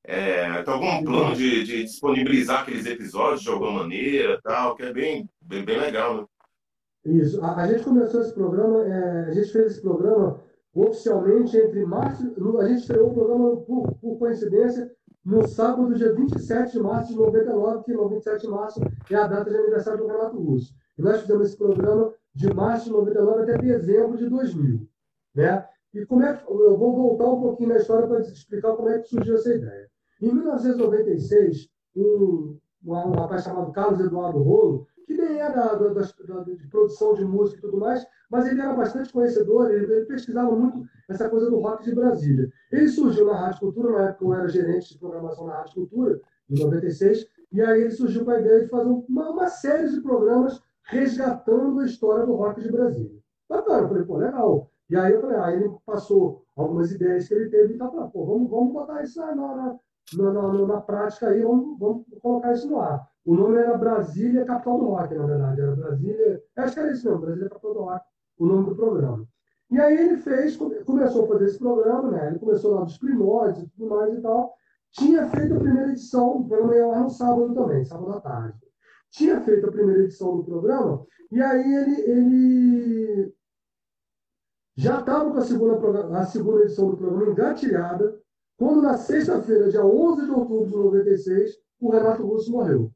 [0.04, 4.92] É, tem algum plano de, de, disponibilizar aqueles episódios de alguma maneira tal, que é
[4.92, 6.24] bem, bem, bem legal, né?
[7.04, 7.42] Isso.
[7.42, 10.42] A, a, gente começou esse programa, é, a gente fez esse programa
[10.74, 12.24] oficialmente entre março.
[12.38, 14.90] No, a gente estreou o programa, por, por, coincidência,
[15.24, 19.50] no sábado, dia 27 de março de 99, que 27 de março é a data
[19.50, 20.74] de aniversário do Renato Russo.
[20.96, 24.88] E nós fizemos esse programa de março de 99 até dezembro de 2000.
[25.34, 25.66] Né?
[25.94, 28.98] E como é que, eu vou voltar um pouquinho na história para explicar como é
[28.98, 29.88] que surgiu essa ideia.
[30.20, 36.40] Em 1996, um, um rapaz chamado Carlos Eduardo Rolo, que nem é da, da, da,
[36.42, 40.54] de produção de música e tudo mais, mas ele era bastante conhecedor, ele, ele, pesquisava
[40.54, 42.52] muito essa coisa do rock de Brasília.
[42.70, 46.20] Ele surgiu na Rádio Cultura, na época eu era gerente de programação na Rádio Cultura,
[46.50, 50.00] em 96, e aí ele surgiu com a ideia de fazer uma, uma série de
[50.02, 53.18] programas resgatando a história do rock de Brasília.
[53.48, 54.70] Bacana, eu falei, pô, legal.
[54.90, 58.10] E aí eu falei, aí ele passou algumas ideias que ele teve e tá falando,
[58.10, 59.78] pô, vamos, vamos botar isso na, na,
[60.18, 63.08] na, na, na prática aí, vamos, vamos colocar isso no ar.
[63.28, 65.60] O nome era Brasília Capital do Rock, na verdade.
[65.60, 66.42] Era Brasília.
[66.56, 68.04] Acho que era isso mesmo, Brasília Capital do Rock,
[68.38, 69.28] o nome do programa.
[69.70, 72.28] E aí ele fez, começou a fazer esse programa, né?
[72.28, 74.54] Ele começou lá dos primórdios e tudo mais e tal.
[74.92, 78.58] Tinha feito a primeira edição, o programa no sábado também, sábado à tarde
[79.10, 83.34] tinha feito a primeira edição do programa, e aí ele, ele
[84.76, 88.20] já estava com a segunda, a segunda edição do programa engatilhada,
[88.56, 92.92] quando na sexta-feira, dia 11 de outubro de 96, o Renato Russo morreu.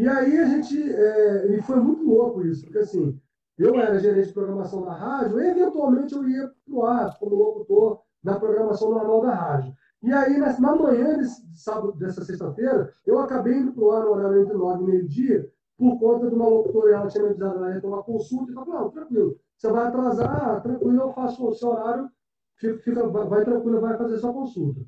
[0.00, 3.20] E aí a gente, é, e foi muito louco isso, porque assim,
[3.58, 8.00] eu era gerente de programação da rádio, eventualmente eu ia para o ar como locutor
[8.24, 9.74] da programação normal da rádio.
[10.02, 14.12] E aí, na manhã desse sábado, dessa sexta-feira, eu acabei indo para o ar no
[14.12, 17.74] horário entre 9 e meio-dia, por conta de uma locutora, ela tinha me avisado, ela
[17.74, 21.68] ia tomar consulta, e falou, não, tranquilo, você vai atrasar, tranquilo, eu faço o seu
[21.68, 22.08] horário,
[22.56, 24.80] fica, vai, vai tranquilo, vai fazer sua consulta.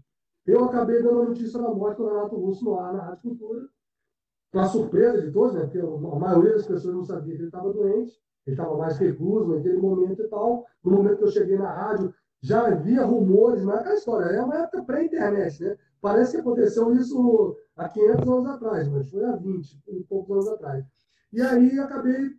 [0.46, 3.68] Eu acabei dando a notícia da morte do Renato Russo no ar, na Rádio Cultura,
[4.52, 7.72] para surpresa de todos, né, porque a maioria das pessoas não sabia que ele estava
[7.72, 10.66] doente, ele estava mais recluso naquele momento e tal.
[10.84, 14.56] No momento que eu cheguei na rádio, já havia rumores, mas aquela história, é uma
[14.56, 15.78] época pré-internet, né?
[16.00, 20.48] Parece que aconteceu isso há 500 anos atrás, mas foi há 20 e poucos anos
[20.48, 20.84] atrás.
[21.32, 22.32] E aí acabei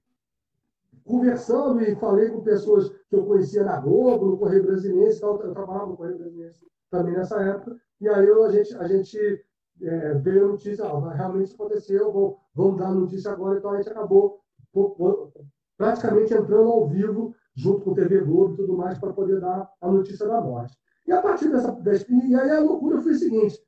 [1.04, 5.54] conversando e falei com pessoas que eu conhecia na Globo, no Correio Brasileiro, tal, eu
[5.54, 6.54] trabalhava no Correio Brasileiro
[6.92, 9.44] também nessa época, e aí eu, a gente, a gente
[9.82, 13.78] é, veio a notícia, ah, realmente aconteceu, vamos, vamos dar a notícia agora, então a
[13.78, 14.42] gente acabou
[15.78, 19.70] praticamente entrando ao vivo junto com o TV Globo e tudo mais, para poder dar
[19.82, 20.78] a notícia da morte.
[21.06, 21.72] E a partir dessa.
[21.72, 23.60] dessa e aí a loucura foi o seguinte: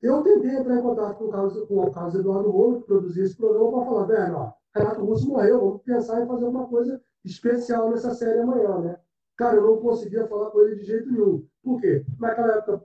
[0.00, 3.24] eu tentei entrar em contato com o Carlos, com o Carlos Eduardo Rolo, que produzia
[3.24, 7.00] esse programa, para falar, velho, ó, Renato Russo morreu, vamos pensar em fazer uma coisa
[7.24, 8.98] especial nessa série amanhã, né?
[9.36, 11.46] Cara, eu não conseguia falar com ele de jeito nenhum.
[11.62, 12.04] Por quê?
[12.18, 12.84] Naquela época,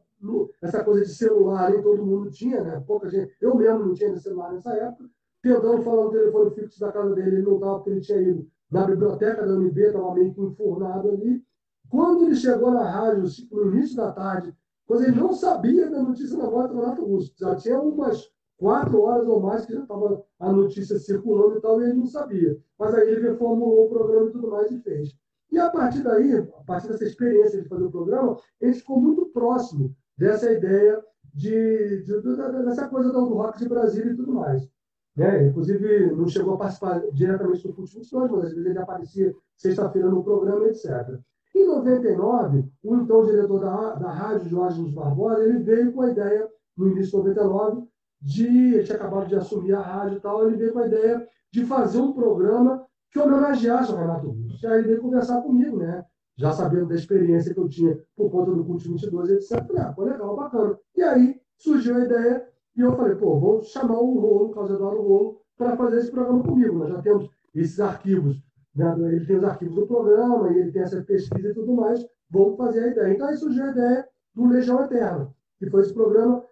[0.62, 2.84] essa coisa de celular, nem todo mundo tinha, né?
[2.86, 3.32] Pouca gente.
[3.42, 5.10] Eu mesmo não tinha celular nessa época.
[5.42, 8.48] Tentando falar no telefone fixo da casa dele, ele não estava porque ele tinha ido
[8.72, 11.44] na biblioteca da UNB, estava meio que enfurnado ali.
[11.90, 14.54] Quando ele chegou na rádio, no início da tarde,
[14.86, 19.02] quando ele não sabia da notícia da morte do Renato Russo, já tinha umas quatro
[19.02, 22.60] horas ou mais que já estava a notícia circulando e tal, e ele não sabia.
[22.78, 25.16] Mas aí ele reformulou o programa e tudo mais e fez.
[25.52, 29.28] E a partir daí, a partir dessa experiência de fazer o programa, ele ficou muito
[29.28, 31.02] próximo dessa ideia
[31.34, 34.68] de, de, de dessa coisa do rock de Brasília e tudo mais.
[35.16, 35.48] Né?
[35.48, 40.24] Inclusive, não chegou a participar diretamente do Funções, mas às vezes ele aparecia sexta-feira no
[40.24, 41.20] programa, etc.
[41.56, 46.48] Em 99, o então diretor da, da rádio, Jorge Barbosa, ele veio com a ideia,
[46.78, 47.88] no início de 99,
[48.22, 48.46] de.
[48.46, 51.66] Ele tinha acabado de assumir a rádio e tal, ele veio com a ideia de
[51.66, 54.64] fazer um programa que homenageasse o Renato Russo.
[54.64, 56.06] E aí ele veio conversar comigo, né?
[56.38, 59.66] Já sabendo da experiência que eu tinha por conta do Cult 22, etc.
[59.78, 60.78] Ah, legal, bacana.
[60.96, 64.72] E aí surgiu a ideia e eu falei, pô, vou chamar o Rolo, o Carlos
[64.72, 66.78] Eduardo Rolo, para fazer esse programa comigo.
[66.78, 68.40] Nós já temos esses arquivos,
[68.76, 68.96] né?
[69.00, 72.84] ele tem os arquivos do programa, ele tem essa pesquisa e tudo mais, vamos fazer
[72.84, 73.14] a ideia.
[73.14, 76.44] Então aí surgiu a ideia do Legião Eterna, que foi esse programa.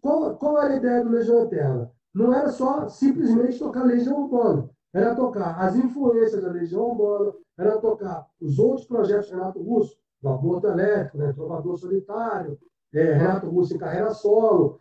[0.00, 1.90] Qual, qual era a ideia do Legião Eterna?
[2.14, 7.78] Não era só simplesmente tocar Legião Urbana, era tocar as influências da Legião Urbana, era
[7.78, 11.32] tocar os outros projetos de Renato Russo, do Aborto Elétrico, né?
[11.32, 12.58] Trovador Solitário,
[12.92, 14.78] é, Renato Russo em carreira solo,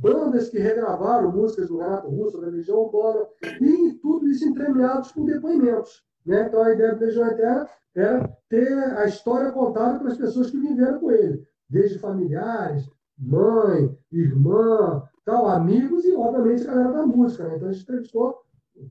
[0.00, 3.26] bandas que regravaram músicas do Renato Russo, da Legião Urbana,
[3.60, 6.04] e tudo isso entremeados com depoimentos.
[6.24, 6.46] Né?
[6.46, 11.00] Então a ideia do Legião Eterna era ter a história contada pelas pessoas que viveram
[11.00, 12.88] com ele, desde familiares,
[13.18, 17.48] mãe, irmã, tal, amigos e, obviamente, a galera da música.
[17.48, 17.56] Né?
[17.56, 18.38] Então a gente entrevistou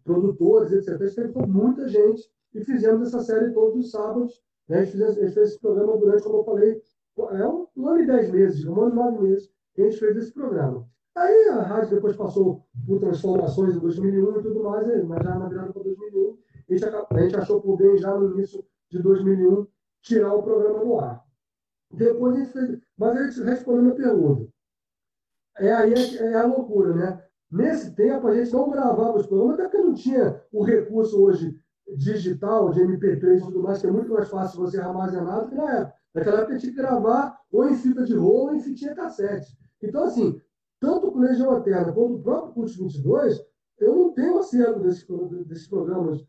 [0.03, 0.89] produtores, etc.
[0.89, 2.23] A gente entrevistou muita gente
[2.55, 4.41] e fizemos essa série todos os sábados.
[4.67, 4.79] Né?
[4.79, 6.81] A, gente fez, a gente fez esse programa durante, como eu falei,
[7.17, 10.33] é um, ano e dez meses, um ano e nove meses a gente fez esse
[10.33, 10.87] programa.
[11.15, 15.47] Aí a rádio depois passou por transformações em 2001 e tudo mais, mas já na
[15.47, 16.37] virada para 2001,
[16.69, 19.67] a gente, a gente achou por bem já no início de 2001
[20.01, 21.25] tirar o programa do ar.
[21.91, 24.47] Depois a gente fez, mas a gente respondendo a pergunta.
[25.57, 27.23] É aí é, é a loucura, né?
[27.51, 31.57] Nesse tempo a gente não gravava os programas, até porque não tinha o recurso hoje
[31.97, 35.55] digital, de MP3 e tudo mais, que é muito mais fácil você armazenar do que
[35.55, 35.93] na época.
[36.13, 39.57] Naquela época tinha que gravar ou em fita de rolo ou em fitinha cassete.
[39.83, 40.39] Então, assim,
[40.79, 43.41] tanto o Legião Eterna quanto o próprio Curso 22,
[43.79, 45.05] eu não tenho acervo desses,
[45.45, 46.25] desses programas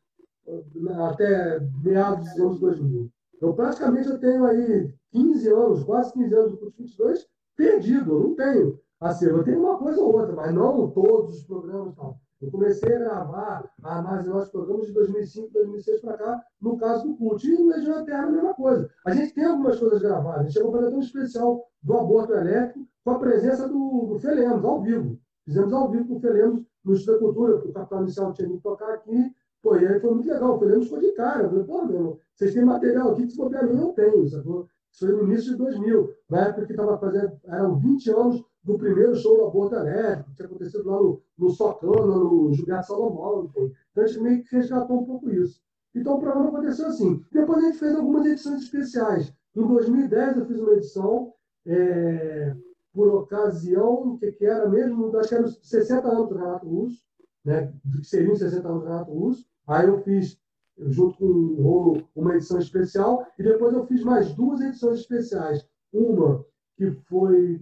[0.75, 3.11] né, até meados dos anos 2000.
[3.37, 8.13] Então, praticamente, eu tenho aí 15 anos, quase 15 anos do Curso 22 perdido.
[8.13, 9.39] Eu não tenho acervo.
[9.39, 11.97] Eu tenho uma coisa ou outra, mas não todos os programas.
[11.97, 12.17] Não.
[12.41, 17.09] Eu comecei a gravar, a armazenar os programas de 2005, 2006 para cá, no caso
[17.09, 17.47] do CUT.
[17.47, 18.91] E no Legião Eterna, a mesma coisa.
[19.07, 20.41] A gente tem algumas coisas gravadas.
[20.41, 24.19] A gente chegou a fazer um especial do aborto elétrico com a presença do, do
[24.19, 25.19] Felemos, ao vivo.
[25.45, 28.49] Fizemos ao vivo com o Felemos no Estudo da Cultura, porque o Capitão Inicial tinha
[28.49, 29.35] que tocar aqui.
[29.63, 30.57] Pô, e aí foi muito legal.
[30.57, 31.45] O Felemos ficou de cara.
[31.45, 34.29] Eu falei, pô, meu, vocês têm material aqui que se bobear mim não tenho.
[34.29, 34.69] Sacou?
[34.93, 38.77] Isso foi no início de 2000, na época que estava fazendo, eram 20 anos do
[38.77, 43.45] primeiro show Aborto Elétrico, que tinha acontecido lá no, no Socana, no Gilberto Salomão.
[43.45, 43.73] Enfim.
[43.93, 45.63] Então a gente meio que resgatou um pouco isso.
[45.95, 47.25] Então o programa aconteceu assim.
[47.33, 49.33] Depois a gente fez algumas edições especiais.
[49.55, 51.33] Em 2010 eu fiz uma edição
[51.65, 52.55] é,
[52.93, 57.03] por ocasião, que, que era mesmo, acho que era os 60 anos do Renato Russo,
[57.45, 59.47] né, que seriam 60 anos do Renato Russo.
[59.67, 60.39] Aí eu fiz
[60.79, 65.67] junto com o Rolo, uma edição especial, e depois eu fiz mais duas edições especiais.
[65.93, 66.45] Uma
[66.77, 67.61] que foi,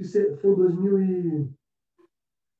[0.00, 0.56] que foi em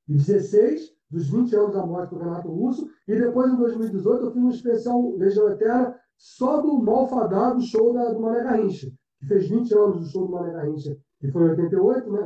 [0.09, 4.43] 2016, dos 20 anos da morte do Renato Russo, e depois em 2018 eu fiz
[4.43, 9.75] um especial Legião Eterna só do malfadado show da, do Mané Garrincha, que fez 20
[9.75, 12.21] anos do show do Mané Garrincha, que foi em 88, né?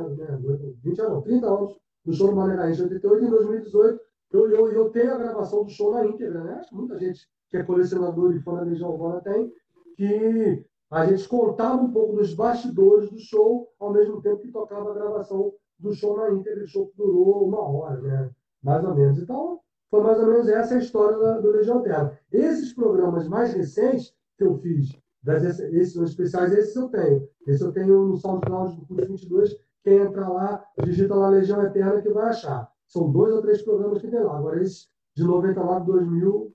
[0.83, 4.01] 20 anos, 30 anos do show do Mané Garrincha, 88, e em 2018
[4.33, 6.55] eu, eu, eu tenho a gravação do show na íntegra, né?
[6.55, 9.51] Acho que muita gente que é colecionador e fã da Legião Urbana tem,
[9.95, 10.65] que
[10.95, 14.93] a gente contava um pouco dos bastidores do show, ao mesmo tempo que tocava a
[14.93, 18.29] gravação do show na íntegra, o show durou uma hora, né?
[18.63, 19.19] mais ou menos.
[19.19, 19.59] Então,
[19.91, 22.17] foi mais ou menos essa a história da, do Legião Terra.
[22.31, 27.27] Esses programas mais recentes que eu fiz, das, esses especiais, esses eu tenho.
[27.45, 29.53] Esse eu tenho no SoundCloud do Curso 22.
[29.83, 32.71] Quem entrar lá, digita lá Legião Eterna que vai achar.
[32.87, 34.37] São dois ou três programas que tem lá.
[34.37, 36.53] Agora, esse de 99 2000,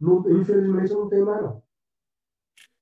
[0.00, 1.62] não, infelizmente, não tem mais, não.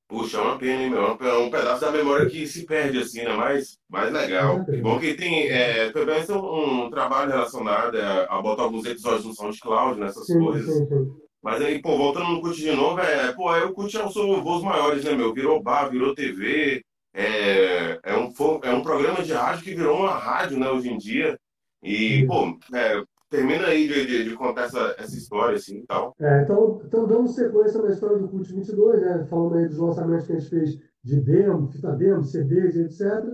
[0.08, 1.04] Puxa, é uma pena, hein, meu?
[1.04, 3.34] É um pedaço da memória que se perde, assim, né?
[3.34, 4.64] Mas, mais legal.
[4.80, 9.26] Bom que tem é, também é um, um trabalho relacionado a, a botar alguns episódios
[9.26, 10.74] no SoundCloud, nessas sim, coisas.
[10.74, 11.12] Sim, sim.
[11.42, 14.42] Mas aí, pô, voltando no CUT de novo, é, pô, aí o CUT é seus
[14.42, 15.32] voos maiores, né, meu?
[15.32, 16.82] Virou bar, virou TV,
[17.14, 18.32] é, é, um,
[18.62, 21.38] é um programa de rádio que virou uma rádio, né, hoje em dia.
[21.82, 26.14] E, pô, é, termina aí de, de, de, contar essa, essa história, assim, e tal.
[26.18, 30.26] É, então, então, dando sequência na história do CUT 22, né, falando aí dos lançamentos
[30.26, 33.24] que a gente fez de demo, fita demo, CDs, etc.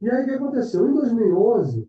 [0.00, 0.88] E aí, o que aconteceu?
[0.88, 1.88] Em 2011,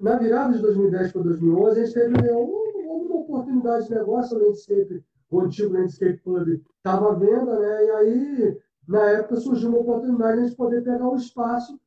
[0.00, 5.04] na virada de 2010 para 2011, a gente teve uma oportunidade de negócio, o Landscape,
[5.30, 7.86] o antigo Landscape Pub estava à venda, né?
[7.86, 11.78] E aí, na época, surgiu uma oportunidade de a gente poder pegar um espaço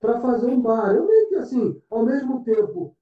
[0.00, 0.94] para fazer um bar.
[0.94, 2.94] Eu meio que, assim, ao mesmo tempo,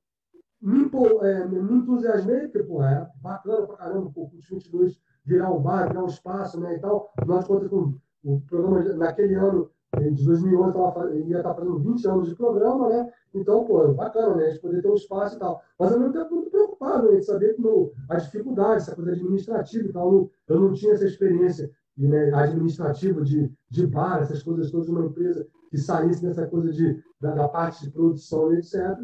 [0.62, 0.90] me,
[1.22, 6.04] é, me entusiasmei, porque, é bacana pra caramba, pô, os 22 virar um bar, virar
[6.04, 7.12] um espaço, né, e tal.
[7.26, 7.94] Nós contas com
[8.24, 13.12] o programa, naquele ano, de 2011, tava, ia estar fazendo 20 anos de programa, né?
[13.34, 14.46] Então, pô, bacana, né?
[14.46, 15.60] A gente poder ter um espaço e tal.
[15.78, 17.18] Mas ao mesmo tempo, muito preocupado, né?
[17.18, 20.30] De saber como a dificuldade, essa coisa administrativa e tal.
[20.48, 25.46] Eu não, tinha essa experiência né, administrativa de, de bar, essas coisas todas uma empresa
[25.70, 28.98] que saísse dessa coisa de, da, da parte de produção, etc.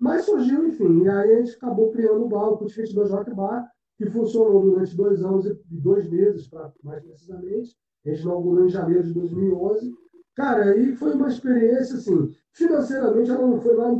[0.00, 3.34] Mas surgiu, enfim, e aí a gente acabou criando o bar, o Cut 22 Rock
[3.34, 6.48] Bar, que funcionou durante dois anos e dois meses,
[6.82, 7.76] mais precisamente.
[8.06, 9.92] A gente inaugurou em janeiro de 2011
[10.40, 13.92] Cara, aí foi uma experiência, assim, financeiramente ela não foi lá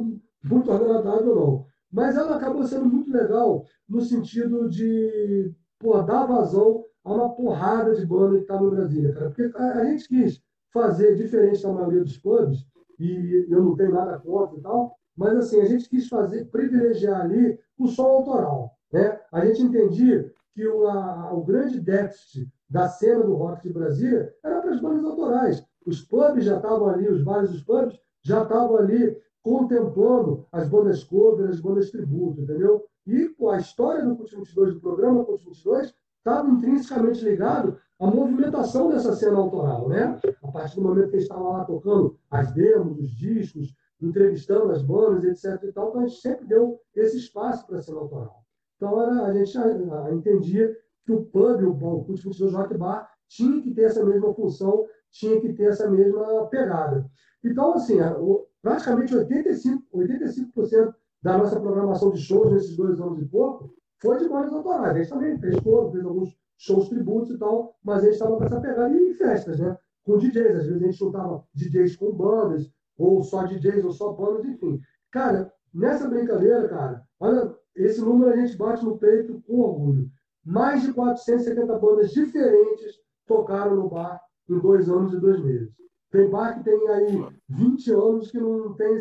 [0.45, 1.67] muito agradável, não.
[1.93, 7.95] Mas ela acabou sendo muito legal no sentido de pô, dar vazão a uma porrada
[7.95, 9.31] de banda que está no Brasília, cara.
[9.31, 10.43] Porque a, gente quis
[10.73, 12.65] fazer diferente da maioria dos clubes,
[12.99, 17.23] e eu não tenho nada contra e tal, mas assim, a gente quis fazer, privilegiar
[17.23, 18.77] ali o som autoral.
[18.93, 19.21] Né?
[19.33, 24.35] A gente entendia que o, a, o grande déficit da cena do rock de Brasília
[24.45, 25.65] era para as bandas autorais.
[25.87, 31.03] Os pubs já estavam ali, os bares dos pubs já estavam ali contemplando as bandas
[31.03, 32.85] cover, as bandas tributo, entendeu?
[33.07, 38.91] E a história do Cult 22, do programa Cult 22, estava intrinsecamente ligado à movimentação
[38.91, 40.21] dessa cena autoral, né?
[40.43, 44.83] A partir do momento que eles estavam lá tocando as demos, os discos, entrevistando as
[44.83, 45.63] bandas, etc.
[45.65, 48.45] E tal, então a gente sempre deu esse espaço para cena autoral.
[48.77, 50.75] Então era, a gente a, a, entendia
[51.05, 54.87] que o pub, o, o Cult 22 Rock Bar, tinha que ter essa mesma função
[55.11, 57.05] tinha que ter essa mesma pegada.
[57.45, 57.97] Então, assim,
[58.63, 64.29] praticamente 85%, 85 da nossa programação de shows nesses dois anos e pouco foi de
[64.29, 64.97] bandas autorais.
[64.97, 68.37] A gente também fez shows, fez alguns shows tributos e tal, mas a gente estava
[68.37, 69.77] com essa pegada em festas, né?
[70.05, 70.57] Com DJs.
[70.57, 72.71] Às vezes a gente juntava DJs com bandas,
[73.01, 74.81] ou só DJs, ou só bandas, enfim.
[75.11, 80.11] Cara, nessa brincadeira, cara, olha, esse número a gente bate no peito com orgulho.
[80.45, 85.71] Mais de 470 bandas diferentes tocaram no bar em dois anos e dois meses.
[86.11, 88.99] Tem bar que tem aí 20 anos que não tem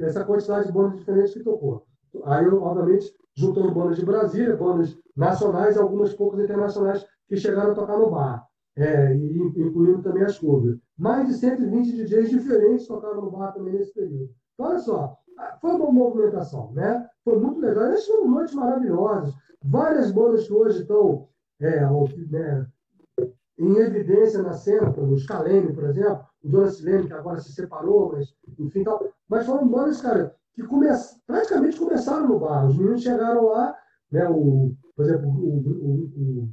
[0.00, 1.86] essa quantidade de bandas diferentes que tocou.
[2.24, 7.98] Aí, obviamente, juntando bandas de Brasília, bandas nacionais algumas poucas internacionais que chegaram a tocar
[7.98, 10.78] no bar, é, incluindo também as covers.
[10.96, 14.30] Mais de 120 DJs diferentes tocaram no bar também nesse período.
[14.54, 15.18] Então, olha só,
[15.60, 17.06] foi uma movimentação, né?
[17.24, 17.84] Foi muito legal.
[17.84, 19.34] Essas foram noites maravilhosas.
[19.64, 21.28] Várias bandas que hoje estão
[21.60, 21.80] é,
[22.30, 22.66] né,
[23.58, 27.52] em evidência na cena, como o Scalene, por exemplo, o Dona Silene, que agora se
[27.52, 29.06] separou, mas enfim tal.
[29.28, 30.88] Mas foram bandas, cara, que come...
[31.26, 32.66] praticamente começaram no bar.
[32.66, 33.74] Os meninos chegaram lá,
[34.10, 36.50] né, o, por exemplo, o, o, o,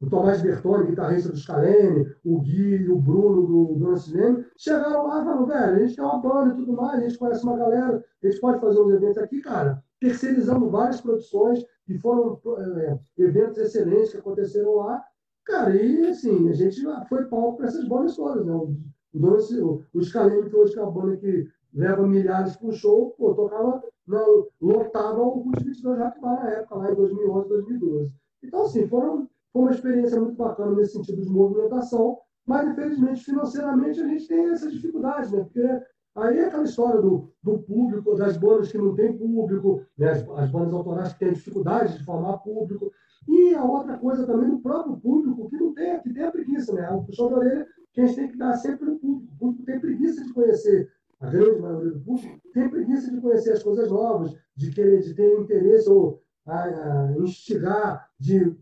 [0.00, 5.06] o Tomás Bertoni, guitarrista do Scalene, o Gui e o Bruno do Dona Silene, chegaram
[5.06, 7.44] lá e falaram, velho, a gente tem uma banda e tudo mais, a gente conhece
[7.44, 9.82] uma galera, a gente pode fazer uns eventos aqui, cara.
[10.00, 15.02] Terceirizando várias produções, que foram é, eventos excelentes que aconteceram lá,
[15.46, 18.52] Cara, e assim, a gente foi palco para essas bandas todas, né?
[18.52, 18.74] O,
[19.14, 23.32] o, o Scalene, que hoje é uma banda que leva milhares para o show, pô,
[23.32, 28.12] tocava, não, lotava o Cult 22 Bar na época, lá em 2011, 2012.
[28.42, 34.00] Então, assim, foram, foi uma experiência muito bacana nesse sentido de movimentação, mas, infelizmente, financeiramente,
[34.02, 35.44] a gente tem essas dificuldades, né?
[35.44, 35.66] Porque
[36.14, 40.10] aí é aquela história do, do público, das bandas que não tem público, né?
[40.10, 42.92] as, as bandas autorais que têm dificuldade de formar público.
[43.26, 46.74] E a outra coisa também do próprio público, que não tem, que tem a preguiça,
[46.74, 46.90] né?
[46.90, 49.32] O puxão de orelha que a gente tem que dar sempre no público.
[49.32, 53.52] O público tem preguiça de conhecer, a grande maioria do público tem preguiça de conhecer
[53.52, 58.54] as coisas novas, de querer, de ter interesse ou a, a instigar, de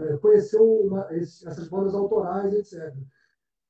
[0.00, 2.94] é, conhecer uma, essas bandas autorais, etc.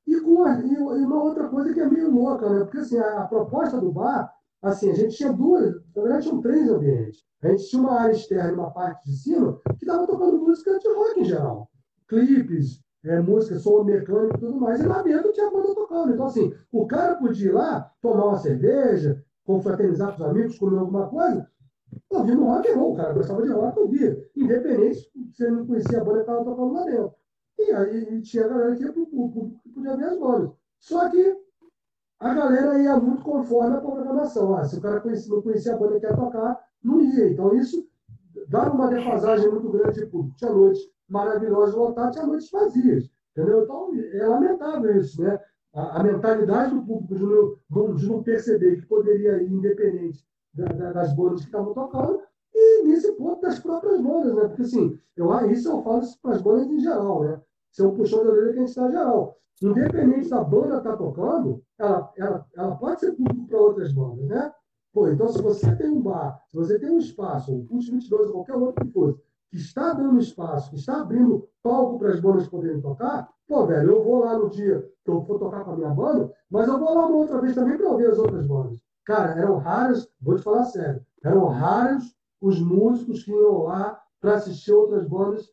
[0.07, 2.61] E, com a, e, uma outra coisa que é meio louca, né?
[2.65, 4.33] Porque assim, a, a proposta do bar,
[4.63, 7.25] assim, a gente tinha duas, na verdade tinham três ambientes.
[7.43, 10.79] A gente tinha uma área externa e uma parte de cima que estava tocando música
[10.79, 11.71] de rock em geral.
[12.09, 16.13] Clipes, é, música, som mecânico e tudo mais, e lá dentro tinha banda tocando.
[16.13, 20.79] Então, assim, o cara podia ir lá, tomar uma cerveja, confraternizar com os amigos, comer
[20.79, 21.47] alguma coisa,
[22.11, 24.31] ouvindo rock and roll, cara gostava de rock, ouvia.
[24.37, 27.15] Independente se ele não conhecia a banda que estava tocando lá dentro.
[27.59, 30.19] E aí e tinha a galera que ia para o público que podia ver as
[30.19, 30.51] bandas.
[30.79, 31.37] Só que
[32.21, 34.55] a galera ia muito conforme a programação.
[34.57, 37.31] Ah, se o cara conhecia, não conhecia a banda que ia tocar, não ia.
[37.31, 37.87] Então isso
[38.49, 40.37] dava uma defasagem muito grande de público.
[40.37, 43.11] Tinha noites maravilhosas lotadas, tinha noites vazias.
[43.33, 43.65] Entendeu?
[43.65, 45.39] Então é lamentável isso, né?
[45.75, 47.25] A, a mentalidade do público de
[47.71, 50.25] não, de não perceber que poderia ir independente
[50.55, 52.21] da, da, das bandas que estavam tocando
[52.55, 54.49] e nesse ponto das próprias bandas, né?
[54.49, 57.41] Porque assim, eu, isso eu falo para as bandas em geral, né?
[57.73, 59.37] Isso é um puxão de orelha que a gente está geral.
[59.63, 64.27] Independente da banda estar tá tocando, ela, ela, ela pode ser público para outras bandas,
[64.27, 64.53] né?
[64.93, 68.29] Pô, então se você tem um bar, se você tem um espaço, um Pulse 22
[68.29, 72.21] ou qualquer outro que fosse, que está dando espaço, que está abrindo palco para as
[72.21, 75.73] bandas poderem tocar, pô, velho, eu vou lá no dia que eu for tocar com
[75.73, 78.47] a minha banda, mas eu vou lá uma outra vez também para ouvir as outras
[78.47, 78.84] bandas.
[79.05, 84.35] Cara, eram raros, vou te falar sério, eram raros os músicos que iam lá para
[84.35, 85.51] assistir outras bandas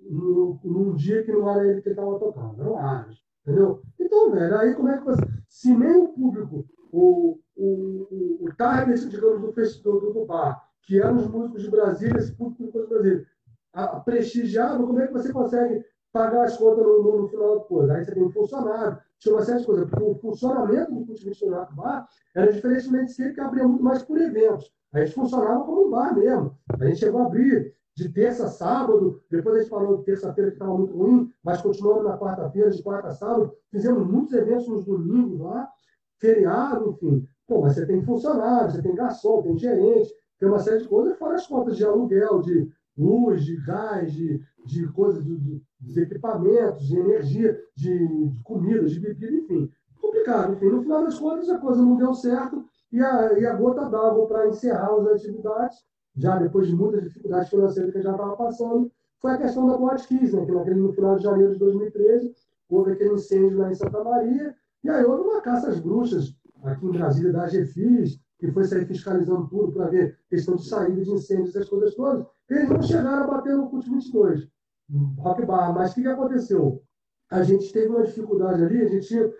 [0.00, 2.60] no, num dia que não era ele que estava tocando.
[2.60, 3.22] Eram raros.
[3.42, 3.82] Entendeu?
[4.00, 5.22] Então, velho, aí como é que você.
[5.48, 7.66] Se nem o público, o, o,
[8.10, 12.32] o, o target, digamos, do festival do bar, que eram os músicos de Brasília, esse
[12.32, 13.26] público de Brasília,
[13.72, 17.64] a, prestigiava, como é que você consegue pagar as contas no, no, no final da
[17.64, 17.94] coisa?
[17.94, 19.88] Aí você tem um funcionário, tinha uma série de coisas.
[20.00, 24.70] O funcionamento do Culto Missionário Bar era diferentemente dele que abria muito mais por eventos.
[24.92, 26.56] A gente funcionava como um bar mesmo.
[26.78, 30.50] A gente chegou a abrir de terça a sábado, depois a gente falou de terça-feira
[30.50, 34.66] que estava muito ruim, mas continuamos na quarta-feira, de quarta a sábado, fizemos muitos eventos
[34.66, 35.68] nos domingos lá,
[36.18, 37.26] feriado, enfim.
[37.46, 41.18] Pô, mas você tem funcionário, você tem garçom, tem gerente, tem uma série de coisas,
[41.18, 46.00] fora as contas de aluguel, de luz, de gás, de, de coisas, de, de, de
[46.00, 49.70] equipamentos, de energia, de, de comida, de bebida, enfim.
[50.00, 50.66] Complicado, enfim.
[50.66, 54.26] No final das contas, a coisa não deu certo e a, e a gota d'água
[54.26, 55.78] para encerrar as atividades
[56.16, 59.78] já depois de muitas dificuldades financeiras que gente já estava passando, foi a questão da
[59.78, 60.44] Boate Kiss, né?
[60.44, 62.34] que naquele, no final de janeiro de 2013
[62.68, 66.86] houve aquele incêndio lá em Santa Maria, e aí houve uma caça às bruxas aqui
[66.86, 71.10] em Brasília da GFIS, que foi sair fiscalizando tudo para ver questão de saída de
[71.10, 72.26] incêndios, essas coisas todas.
[72.50, 74.48] Eles não chegaram a bater no CUT 22,
[75.18, 75.72] Rock Bar.
[75.74, 76.82] Mas o que, que aconteceu?
[77.30, 79.32] A gente teve uma dificuldade ali, a gente tinha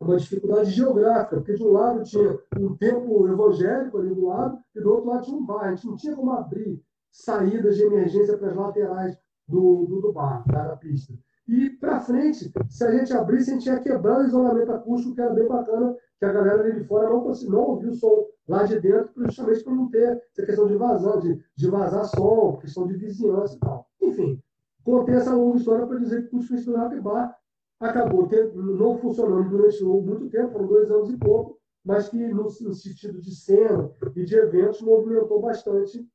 [0.00, 4.80] uma dificuldade geográfica, porque de um lado tinha um templo evangélico ali do lado e
[4.80, 5.64] do outro lado tinha um bar.
[5.64, 9.16] A gente não tinha como abrir saídas de emergência para as laterais
[9.46, 11.12] do, do, do bar, da pista.
[11.46, 15.20] E para frente, se a gente abrisse, a gente ia quebrar o isolamento acústico, que
[15.20, 18.64] era bem bacana, que a galera ali de fora não, não ouviu o som lá
[18.64, 22.86] de dentro, justamente para não ter essa questão de vazão, de, de vazar som, questão
[22.86, 23.86] de vizinhança e tal.
[24.00, 24.40] Enfim,
[24.84, 27.36] contei essa longa história para dizer que o Festival Rock Bar
[27.80, 32.74] acabou não funcionando durante muito tempo, foram dois anos e pouco, mas que no, no
[32.74, 36.06] sentido de cena e de eventos movimentou bastante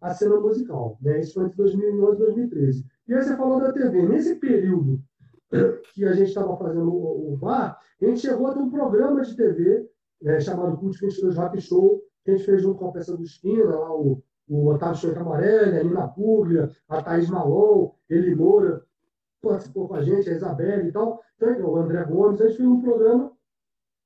[0.00, 0.98] a cena musical.
[1.00, 1.20] Né?
[1.20, 2.86] Isso foi entre 2011 e 2013.
[3.08, 4.06] E aí você falou da TV.
[4.08, 5.00] Nesse período
[5.92, 9.22] que a gente estava fazendo o, o, bar, a gente chegou a ter um programa
[9.22, 9.86] de TV
[10.24, 13.22] é, chamado Cult 22 Rock Show, que a gente fez junto com a peça do
[13.22, 14.22] Esquina, lá, o,
[14.52, 18.82] o Otávio Choica Amarelli, a Nina Puglia, a Thaís Malon, Eli Moura,
[19.40, 22.68] participou com a gente, a Isabelle e tal, então, o André Gomes, a gente fez
[22.68, 23.32] um programa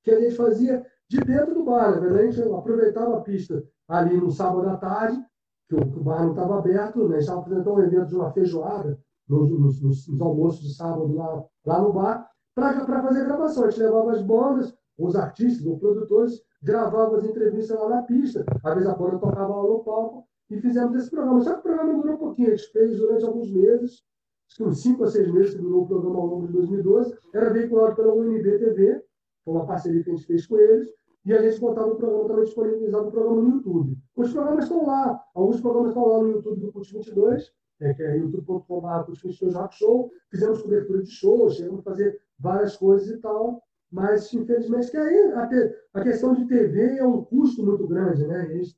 [0.02, 4.16] que a gente fazia de dentro do bar, verdade, a gente aproveitava a pista ali
[4.16, 5.20] no sábado à tarde,
[5.68, 7.16] que o, que o bar não estava aberto, né?
[7.16, 10.74] a gente estava apresentando um evento de uma feijoada nos, nos, nos, nos almoços de
[10.74, 13.64] sábado lá, lá no bar, para fazer gravação.
[13.64, 18.44] A gente levava as bandas, os artistas, os produtores, gravavam as entrevistas lá na pista.
[18.62, 21.40] Às vezes a banda tocava lá no palco e fizemos esse programa.
[21.42, 24.02] Só que o programa durou um pouquinho, a gente fez durante alguns meses,
[24.48, 27.16] acho que uns 5 a 6 meses que durou o programa ao longo de 2012,
[27.34, 29.02] era veiculado pela UNB TV,
[29.44, 30.88] foi uma parceria que a gente fez com eles,
[31.24, 33.98] e a gente botava o programa também disponibilizado o programa no YouTube.
[34.16, 38.02] Os programas estão lá, alguns programas estão lá no YouTube do CUT 22, é, que
[38.02, 43.08] é youtube.com.br CUT 22 Rock Show, fizemos cobertura de show, chegamos a fazer várias coisas
[43.08, 47.64] e tal, mas infelizmente que aí a, te, a questão de TV é um custo
[47.64, 48.40] muito grande, né?
[48.42, 48.76] A gente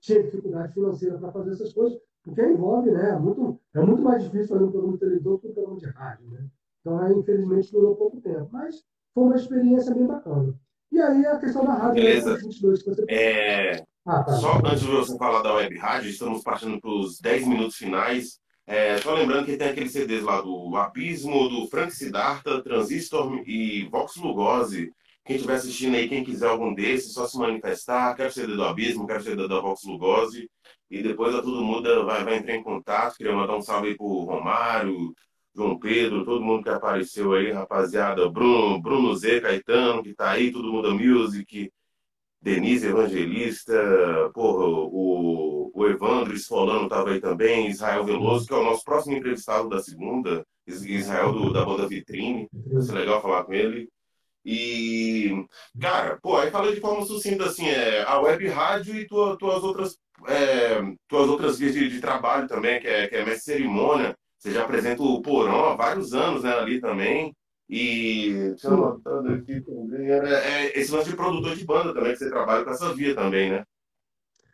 [0.00, 3.10] tinha dificuldade financeira para fazer essas coisas, porque envolve, né?
[3.10, 5.86] É muito, é muito mais difícil fazer um programa de televisão que um programa de
[5.86, 6.46] rádio, né?
[6.80, 8.48] Então, aí, infelizmente, durou pouco tempo.
[8.52, 8.82] Mas
[9.14, 10.54] foi uma experiência bem bacana.
[10.90, 12.02] E aí, a questão da rádio...
[12.02, 12.36] Beleza.
[12.36, 13.04] 22, que você...
[13.08, 13.84] é...
[14.04, 14.32] Ah, tá.
[14.32, 18.40] Só antes de você falar da web rádio, estamos partindo para os 10 minutos finais.
[18.66, 23.88] É, só lembrando que tem aqueles CDs lá do Abismo, do Frank Siddhartha, Transistor e
[23.90, 24.92] Vox Lugosi.
[25.30, 28.16] Quem estiver assistindo aí, quem quiser algum desses, só se manifestar.
[28.16, 30.50] Quero CD do Abismo, quero CD da Vox Lugosi.
[30.90, 33.16] E depois a Tudo Muda vai, vai entrar em contato.
[33.16, 35.14] Queria mandar um salve aí pro Romário,
[35.54, 40.50] João Pedro, todo mundo que apareceu aí, rapaziada, Bruno, Bruno Z, Caetano, que tá aí,
[40.50, 41.72] todo mundo Music,
[42.42, 43.72] Denise Evangelista,
[44.34, 49.16] porra, o, o Evandro Esfolano tava aí também, Israel Veloso, que é o nosso próximo
[49.16, 53.88] entrevistado da segunda, Israel do, da banda Vitrine, vai ser legal falar com ele.
[54.44, 55.44] E,
[55.80, 59.62] cara, pô, aí falei de forma sucinta assim, é, a web rádio e tua, tuas
[59.62, 64.16] outras é, tuas outras vias de, de, trabalho também, que é, que é mestre cerimônia.
[64.38, 67.34] Você já apresenta o Porão há vários anos né, ali também.
[67.68, 68.54] E
[69.32, 70.10] aqui também.
[70.10, 73.14] É, é, esse lance de produtor de banda também, que você trabalha com essa via
[73.14, 73.64] também, né?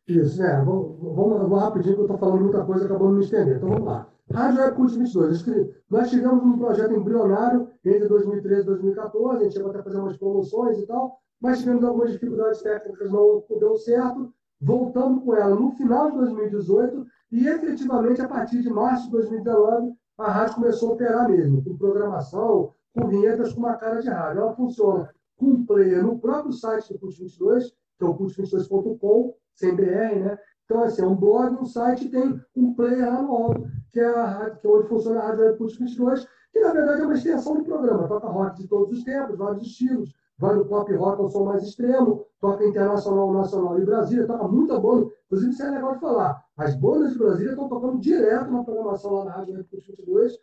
[0.06, 0.62] Isso, né?
[0.64, 3.56] Vamos, vamos, rapidinho, que eu estou falando muita coisa, acabou de me estender.
[3.56, 4.08] Então vamos lá.
[4.32, 5.44] Rádio Cult 22.
[5.88, 10.16] Nós tivemos um projeto embrionário entre 2013 e 2014, a gente chegou até fazer umas
[10.16, 14.32] promoções e tal, mas tivemos algumas dificuldades técnicas, não deu certo.
[14.60, 19.92] Voltamos com ela no final de 2018 e efetivamente a partir de março de 2019
[20.18, 24.40] a rádio começou a operar mesmo, com programação, com vinhetas com uma cara de rádio.
[24.40, 29.74] Ela funciona com player no próprio site do Cult 22, que é o cult22.com, sem
[29.76, 30.38] BR, né?
[30.66, 34.50] Então, assim, é um blog, um site tem um player no alto, que é, a
[34.50, 37.56] que é onde funciona a Rádio Web Putz 22, que na verdade é uma extensão
[37.56, 38.08] do programa.
[38.08, 40.12] Toca rock de todos os tempos, vários estilos.
[40.38, 44.78] Vai do pop rock ao som mais extremo, toca internacional, nacional e Brasília, toca muita
[44.78, 45.10] banda.
[45.26, 46.44] Inclusive, isso é legal de falar.
[46.58, 50.38] As bandas de Brasília estão tocando direto na programação lá na Rádio Web Putz 22,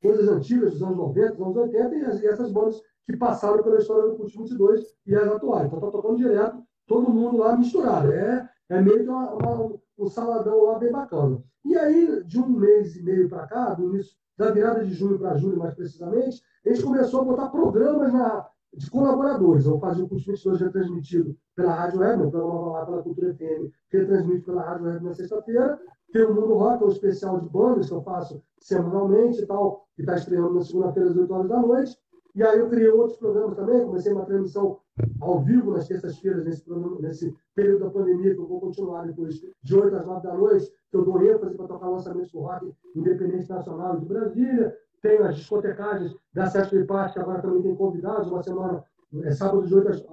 [0.00, 4.08] coisas antigas dos anos 90, dos anos 80, e essas bandas que passaram pela história
[4.08, 5.66] do Putz 22 e as atuais.
[5.66, 8.10] Então, está tocando direto, todo mundo lá misturado.
[8.12, 11.42] É é meio que uma, uma, um saladão lá bem bacana.
[11.64, 15.18] E aí, de um mês e meio para cá, do início, da virada de junho
[15.18, 19.66] para julho, mais precisamente, a gente começou a botar programas na, de colaboradores.
[19.66, 24.62] Eu fazia o curso 22 retransmitido pela Rádio Web, lá pela Cultura FM, retransmite pela
[24.62, 25.78] Rádio Web na sexta-feira.
[26.12, 29.86] Tem o Mundo Rock, é um especial de bandas que eu faço semanalmente e tal,
[29.94, 31.98] que está estreando na segunda-feira às 8 horas da noite.
[32.34, 34.78] E aí eu criei outros programas também, comecei uma transmissão
[35.20, 36.64] ao vivo nas terças-feiras, nesse,
[37.00, 40.72] nesse período da pandemia, que eu vou continuar depois de 8 às 9 da noite,
[40.90, 44.76] que eu dou ênfase para tocar lançamentos do rock independente nacional de Brasília.
[45.02, 48.84] Tenho as discotecagens da Sete Paz, que agora também tem convidados, uma semana,
[49.22, 50.04] é sábado de 8 às,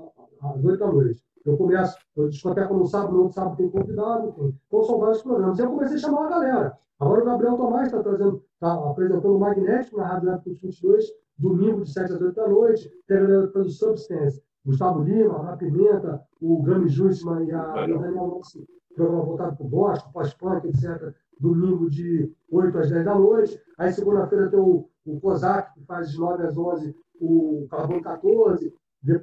[0.41, 1.21] às 8 da noite.
[1.45, 4.53] Eu começo, eu discoteco no sábado, no outro sábado tem convidado, enfim.
[4.67, 5.57] Então são vários programas.
[5.57, 6.77] E eu comecei a chamar a galera.
[6.99, 8.03] Agora o Gabriel Tomás está
[8.59, 11.05] tá apresentando o Magnético na Rádio Web 22,
[11.37, 12.91] domingo de 7 às 8 da noite.
[13.07, 18.25] Tem a galera do Substance, Gustavo Lima, a Pimenta, o Gami Justman e a, Daniel
[18.25, 18.59] Lopes,
[18.93, 21.13] programa voltado para o Boston, pós-punk, etc.
[21.39, 23.61] Domingo de 8 às 10 da noite.
[23.77, 28.73] Aí segunda-feira tem o, o COSAC, que faz de 9 às 11 o Carbono 14.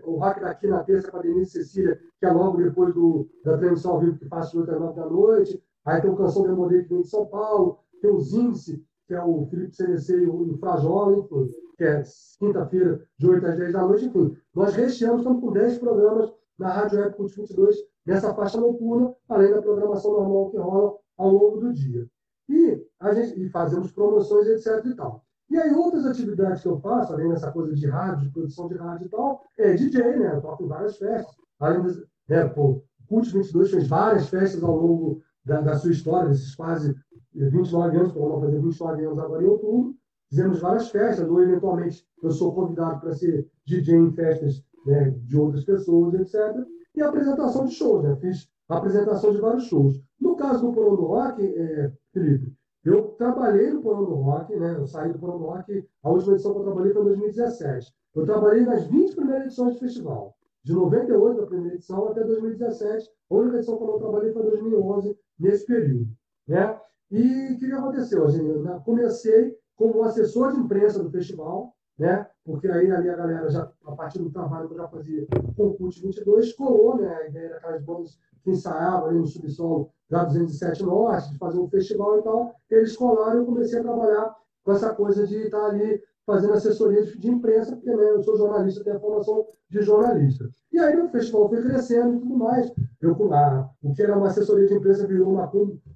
[0.06, 3.58] O Rock daqui na terça com a Denise Cecília, que é logo depois do, da
[3.58, 5.62] transmissão ao vivo que faz de 8 às 9 da noite.
[5.84, 7.80] Aí tem o Canção Demodê que vem de São Paulo.
[8.00, 12.02] Tem o Zinse, que é o Felipe CDC e o Frajola, enfim que é
[12.38, 14.36] quinta-feira, de 8 às 10 da noite, enfim.
[14.54, 19.50] Nós recheamos, estamos com 10 programas na Rádio Web Cult 22, nessa faixa noturna, além
[19.50, 22.06] da programação normal que rola ao longo do dia.
[22.48, 24.84] E, a gente, e fazemos promoções, etc.
[24.86, 25.24] e tal.
[25.50, 28.76] E aí, outras atividades que eu faço, além dessa coisa de rádio, de produção de
[28.76, 30.34] rádio e tal, é DJ, né?
[30.34, 31.34] Eu toco em várias festas.
[31.60, 31.96] Além das,
[32.28, 36.94] né, pô, Cult 22 fez várias festas ao longo da, da sua história, desses quase
[37.34, 39.94] 29 anos, que vou fazer 29 anos agora em outubro
[40.28, 45.36] fizemos várias festas, ou eventualmente eu sou convidado para ser DJ em festas né, de
[45.38, 46.64] outras pessoas, etc.
[46.94, 48.16] E apresentação de shows, né?
[48.16, 50.00] Fiz apresentação de vários shows.
[50.20, 52.52] No caso do Porão do Rock, é, Felipe,
[52.84, 54.76] eu trabalhei no Porão do Rock, né?
[54.76, 57.94] Eu saí do Porão do Rock, a última edição que eu trabalhei foi em 2017.
[58.14, 60.36] Eu trabalhei nas 20 primeiras edições do festival.
[60.62, 63.10] De 98, a primeira edição, até 2017.
[63.30, 66.08] A única edição que eu trabalhei foi 2011, nesse período.
[66.46, 66.80] Né?
[67.10, 68.28] E o que, que aconteceu?
[68.28, 72.26] Eu comecei como assessor de imprensa do festival, né?
[72.44, 75.66] porque aí ali a galera, já, a partir do trabalho que eu já fazia com
[75.66, 77.14] o CUT 22, colou né?
[77.14, 81.68] a ideia daquelas bandas que ensaiavam ali no subsolo da 207 Norte, de fazer um
[81.68, 82.54] festival e tal.
[82.70, 87.04] Eles colaram e eu comecei a trabalhar com essa coisa de estar ali fazendo assessoria
[87.04, 90.48] de imprensa, porque né, eu sou jornalista, tenho a formação de jornalista.
[90.72, 92.72] E aí o festival foi crescendo e tudo mais.
[93.00, 95.50] Eu, a, o que era uma assessoria de imprensa virou uma,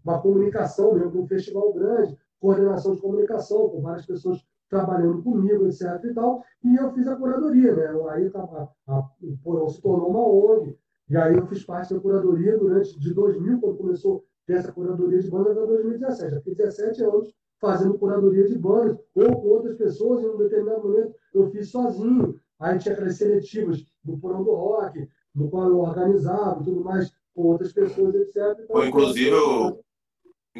[0.04, 5.82] uma comunicação mesmo, um festival grande coordenação de comunicação, com várias pessoas trabalhando comigo, etc.
[6.04, 7.86] e tal, e eu fiz a curadoria, né?
[8.10, 10.76] Aí a, o Porão se tornou uma ONG,
[11.08, 15.30] e aí eu fiz parte da curadoria durante, de 2000, quando começou essa curadoria de
[15.30, 16.30] bandas, até 2017.
[16.30, 20.86] Já fiquei 17 anos fazendo curadoria de bandas, ou com outras pessoas, em um determinado
[20.86, 22.38] momento eu fiz sozinho.
[22.60, 27.42] Aí tinha aquelas seletivas do Porão do Rock, no qual eu organizava tudo mais, com
[27.42, 28.58] outras pessoas, etc.
[28.64, 29.80] Então, inclusive, eu,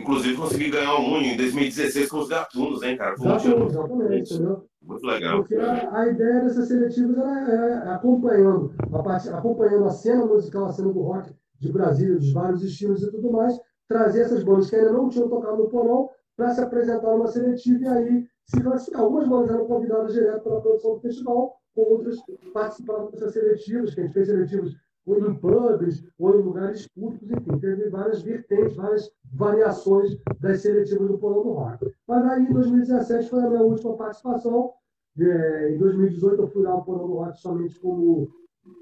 [0.01, 3.17] Inclusive consegui ganhar um em 2016 com os gatunos, hein, cara?
[3.17, 4.65] Foi exatamente, exatamente, entendeu?
[4.83, 5.39] Muito legal.
[5.41, 10.73] Porque a, a ideia dessas seletivas era, era acompanhando, a acompanhando a cena musical, a
[10.73, 11.31] cena do rock
[11.61, 15.29] de Brasília, dos vários estilos e tudo mais, trazer essas bandas que ainda não tinham
[15.29, 19.03] tocado no porão para se apresentar numa seletiva e aí se classificar.
[19.03, 22.17] Algumas bandas eram convidadas direto para a produção do festival, outras
[22.53, 24.73] participavam dessas seletivas, que a gente fez seletivas
[25.09, 31.09] ou em pubs, ou em lugares públicos, enfim, teve várias vertentes, várias variações das seletivas
[31.09, 31.91] do Porão do Rock.
[32.07, 34.73] Mas aí, em 2017, foi a minha última participação.
[35.19, 38.29] É, em 2018, eu fui lá ao Porão do Rock somente como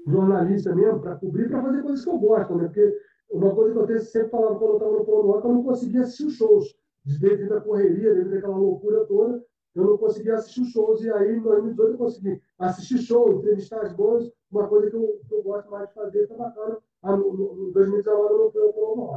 [0.05, 2.65] jornalista mesmo, para cobrir, para fazer coisas que eu gosto, né?
[2.65, 2.97] Porque
[3.31, 5.63] uma coisa que eu sempre falava quando eu estava no Porão do Rock, eu não
[5.63, 6.75] conseguia assistir os shows,
[7.05, 9.41] devido à correria, devido àquela loucura toda
[9.77, 11.01] eu não conseguia assistir shows.
[11.03, 15.21] E aí, em 2018, eu consegui assistir show, entrevistar as bandas, uma coisa que eu,
[15.27, 16.77] que eu gosto mais de fazer, está bacana.
[17.03, 19.13] Ah, no, 2019, eu não fui ao Colombo.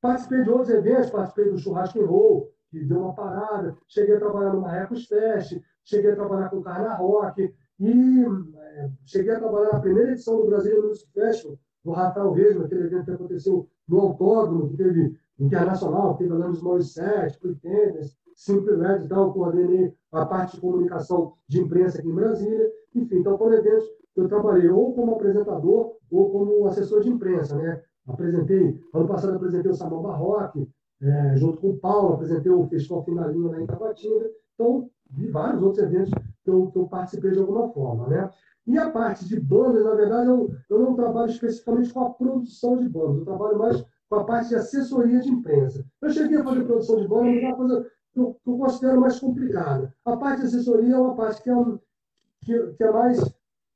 [0.00, 3.76] Participei de outros eventos, participei do Churrasco Roll, que deu uma parada.
[3.88, 8.24] Cheguei a trabalhar no Marrecos Fest, cheguei a trabalhar com o Carna Rock, e
[8.56, 12.84] é, cheguei a trabalhar na primeira edição do Brasil Music Festival, do Rafael Vesma, aquele
[12.84, 19.24] evento que aconteceu no Autódromo, que teve internacional, teve Alanis Morissette, Pretenders, Simple Red, então
[19.24, 22.70] eu coordenei a parte de comunicação de imprensa aqui em Brasília.
[22.94, 27.56] Enfim, então foram eventos que eu trabalhei ou como apresentador ou como assessor de imprensa,
[27.56, 27.82] né?
[28.06, 30.68] Apresentei, ano passado apresentei o Salão Barroque,
[31.00, 34.30] é, junto com o Paulo, apresentei o Festival Finalinha lá em Tabatinga.
[34.54, 36.10] Então, vi vários outros eventos
[36.44, 38.30] que eu, que eu, participei de alguma forma, né?
[38.66, 42.76] E a parte de bandas, na verdade, eu, eu não trabalho especificamente com a produção
[42.76, 45.84] de bandas, eu trabalho mais com a parte de assessoria de imprensa.
[46.02, 49.00] Eu cheguei a fazer produção de bandas, mas é uma coisa que eu, eu considero
[49.00, 49.94] mais complicada.
[50.06, 51.54] A parte de assessoria é uma parte que é,
[52.40, 53.20] que, que é mais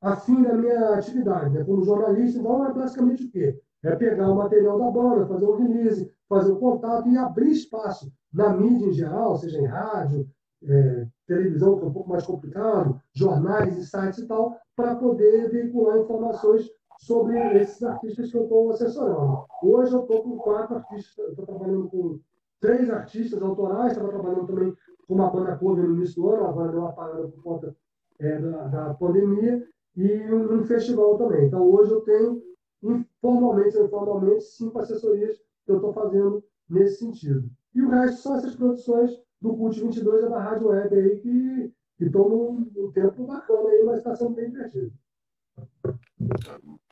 [0.00, 1.62] afim da minha atividade, né?
[1.62, 2.38] como jornalista.
[2.38, 3.60] Então, é basicamente o quê?
[3.84, 8.10] É pegar o material da banda, fazer o release, fazer o contato e abrir espaço
[8.32, 10.26] na mídia em geral, seja em rádio,
[10.66, 15.50] é, televisão, que é um pouco mais complicado, jornais e sites e tal, para poder
[15.50, 16.66] veicular informações
[17.00, 19.44] sobre esses artistas que eu estou assessorando.
[19.62, 22.20] Hoje eu estou com quatro artistas, estou trabalhando com
[22.60, 26.70] três artistas autorais, estava trabalhando também com uma banda cover no início do ano, agora
[26.70, 27.76] deu uma parada por conta
[28.18, 31.46] é, da, da, pandemia, e um, um, festival também.
[31.46, 32.42] Então, hoje eu tenho,
[32.82, 37.50] informalmente ou informalmente, cinco assessorias que eu estou fazendo nesse sentido.
[37.74, 41.72] E o resto são essas produções do Cult 22 e da Rádio Web aí, que
[41.98, 44.92] estão num, num tempo bacana aí, mas está sendo bem divertido.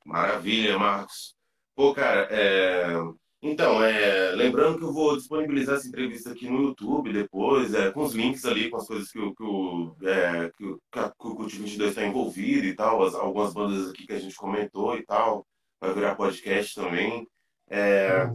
[0.04, 1.36] Maravilha, Marcos.
[1.76, 2.86] Pô, cara, é...
[3.40, 8.02] Então, é, lembrando que eu vou disponibilizar essa entrevista aqui no YouTube depois, é, com
[8.02, 11.34] os links ali, com as coisas que, o, que, o, é, que, o, que, o
[11.36, 15.04] Cult 22 está envolvido e tal, as, algumas bandas aqui que a gente comentou e
[15.04, 15.46] tal,
[15.80, 17.28] vai virar podcast também.
[17.70, 18.28] É,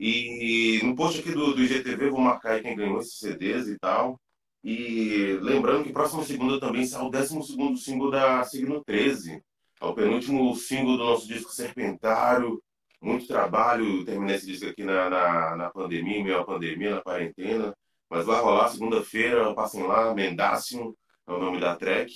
[0.00, 3.78] e no post aqui do, do IGTV vou marcar aí quem ganhou esses CDs e
[3.78, 4.20] tal.
[4.64, 9.40] E lembrando que próxima segunda também sai o 12 single da Signo 13,
[9.80, 12.60] é o penúltimo single do nosso disco Serpentário
[13.00, 14.04] muito trabalho.
[14.04, 17.74] Terminei esse disco aqui na, na, na pandemia, meio pandemia, na quarentena.
[18.10, 20.96] Mas vai rolar segunda-feira, passem lá, Mendácio
[21.26, 22.12] é o nome da track.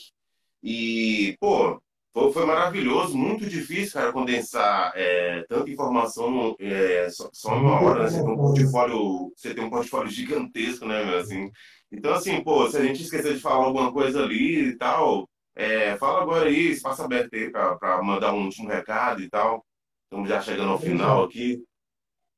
[0.63, 1.81] E, pô,
[2.15, 7.81] foi, foi maravilhoso, muito difícil, cara, condensar é, tanta informação é, só, só, em uma
[7.81, 8.11] hora, né?
[8.11, 11.51] Você tem um portfólio, você tem um portfólio gigantesco, né, meu, assim.
[11.91, 15.97] Então, assim, pô, se a gente esquecer de falar alguma coisa ali e tal, é,
[15.97, 19.65] fala agora aí, espaço aberto aí para mandar um último recado e tal.
[20.13, 21.65] Estamos já chegando ao final aqui.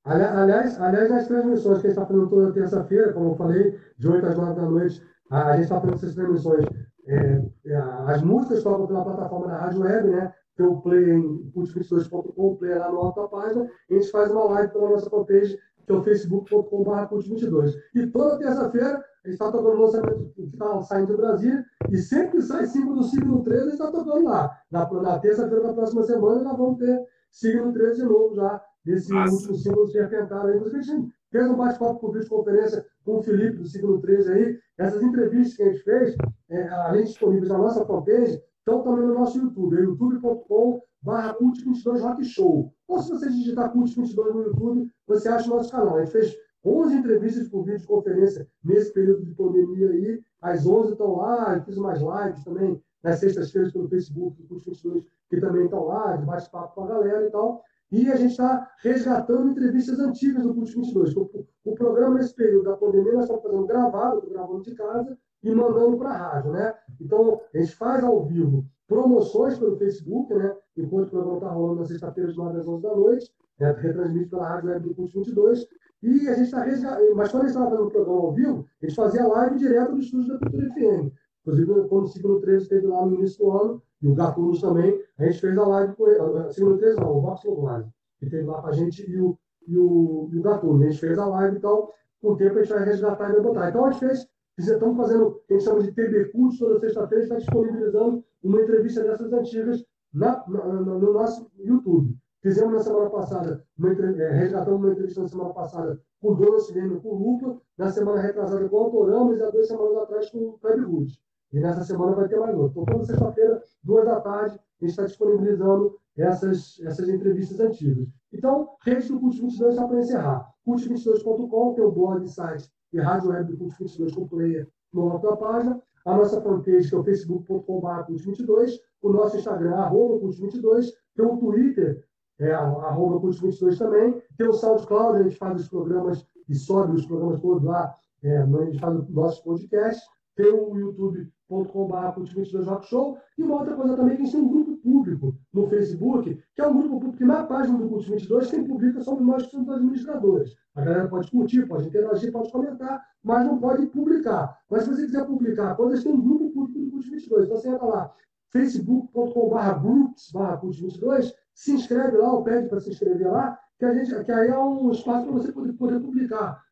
[0.05, 4.09] Aliás, aliás, as transmissões que a gente está fazendo toda terça-feira, como eu falei, de
[4.09, 6.65] 8 às 9 da noite, a, gente está fazendo essas transmissões.
[7.09, 10.33] É, é, as músicas tocam pela plataforma da Rádio Web, né?
[10.57, 14.73] Tem o play em cult22.com, play lá na alta página, a gente faz uma live
[14.73, 17.75] pela nossa fanpage, que é o facebook.com.br cult22.
[17.97, 21.61] E toda terça-feira a gente está tocando o lançamento que está saindo do Brasil,
[21.91, 24.57] e sempre que sai 5 do signo 13, a gente está tocando lá.
[24.71, 29.13] Na, na terça-feira da próxima semana, nós vamos ter signo 13 de novo já, desse
[29.13, 29.35] Nossa.
[29.35, 30.57] último símbolo serpentário aí.
[30.57, 34.59] Inclusive, a gente fez um bate-papo por videoconferência com o Felipe do signo 13 aí.
[34.79, 36.15] Essas entrevistas que a gente fez,
[36.49, 41.37] é, além de disponíveis na nossa fanpage, estão também no nosso YouTube, é youtube.com barra
[41.37, 42.73] Cult22 Rock Show.
[42.89, 45.97] Ou se você digitar Cult22 no YouTube, você acha o nosso canal.
[45.97, 50.21] A gente fez 11 entrevistas por videoconferência nesse período de pandemia aí.
[50.41, 55.05] As 11 estão lá, eu fiz umas lives também nas sextas-feiras pelo Facebook do Cult22
[55.29, 57.63] que também estão lá, de bate-papo com a galera e tal.
[57.93, 61.17] E a gente está resgatando entrevistas antigas do Cult 22.
[61.17, 61.31] O,
[61.65, 65.97] o programa, nesse período da pandemia, nós estamos fazendo gravado, gravando de casa e mandando
[65.99, 66.75] para a rádio, né?
[67.01, 70.57] Então, a gente faz ao vivo promoções pelo Facebook, né?
[70.77, 73.73] Enquanto o programa está rolando na sexta-feira, de 9 às 11 da noite, né?
[73.73, 75.67] retransmite pela rádio web do Cult 22.
[76.03, 77.15] E a gente está resgatando.
[77.15, 79.93] Mas quando a gente estava fazendo o programa ao vivo, a gente fazia live direto
[79.93, 81.13] do estúdio da Cultura FM.
[81.47, 84.99] Inclusive, quando o Ciclo 13 esteve lá no início do ano, e o Gatunos também,
[85.19, 86.53] a gente fez a live com ele.
[86.53, 87.89] Ciclo 13 não, o Vox Live,
[88.19, 90.83] que esteve lá com a gente e o, e o, e o Gatunos.
[90.83, 91.93] A gente fez a live e tal.
[92.21, 93.69] Com o tempo a gente vai resgatar e vai botar.
[93.69, 94.27] Então a gente fez
[94.57, 99.33] Estamos fazendo a gente chama de TV Curso, toda sexta-feira está disponibilizando uma entrevista dessas
[99.33, 102.17] antigas na, na, no nosso YouTube.
[102.41, 106.59] Fizemos na semana passada, uma, é, resgatamos uma entrevista na semana passada com o Dona
[106.61, 110.31] Silene com o Lupa, na semana retrasada com o Autoramas e há duas semanas atrás
[110.31, 111.11] com o Fred Ruth.
[111.55, 112.83] E nessa semana vai ter mais outro.
[112.83, 118.09] Então, toda sexta-feira, duas da tarde, a gente está disponibilizando essas, essas entrevistas antigas.
[118.33, 120.51] Então, rede do Cult 22 só para encerrar.
[120.67, 125.11] Cult22.com, que é o blog, site e rádio web do Cult 22 com player no
[125.11, 125.81] alto da página.
[126.05, 128.81] A nossa fanpage, que é o facebook.com.br Cult22.
[129.01, 130.89] O nosso Instagram, arroba Cult22.
[131.15, 132.05] Tem o Twitter,
[132.41, 134.21] é, arroba Cult22 também.
[134.37, 137.95] Tem o SoundCloud, a gente faz os programas e sobe os programas todos lá.
[138.25, 140.03] É, a gente faz o nosso podcast.
[140.35, 143.19] Tem o youtube.com.br Cult22 Rock Show.
[143.39, 146.63] E uma outra coisa também, que a gente tem um grupo público no Facebook, que
[146.63, 149.51] é um grupo público que na página do Cult 22 quem publica somos nós que
[149.51, 150.55] somos administradores.
[150.75, 154.59] A galera pode curtir, pode interagir, pode comentar, mas não pode publicar.
[154.71, 157.45] Mas se você quiser publicar coisas, tem um grupo público do Cult 22.
[157.45, 158.15] Então você entra lá,
[158.51, 163.95] facebook.com.br groups Cult 22, se inscreve lá, ou pede para se inscrever lá, que, a
[163.95, 166.63] gente, que aí é um espaço para você poder, poder publicar.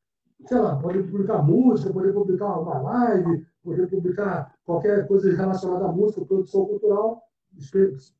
[0.46, 5.92] Sei lá, pode publicar música, poder publicar uma live, poder publicar qualquer coisa relacionada à
[5.92, 7.22] música, produção cultural,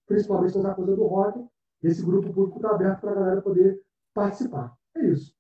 [0.07, 1.45] principalmente nessa coisa do rock.
[1.83, 3.81] Esse grupo público está aberto para a galera poder
[4.15, 4.73] participar.
[4.97, 5.35] É isso.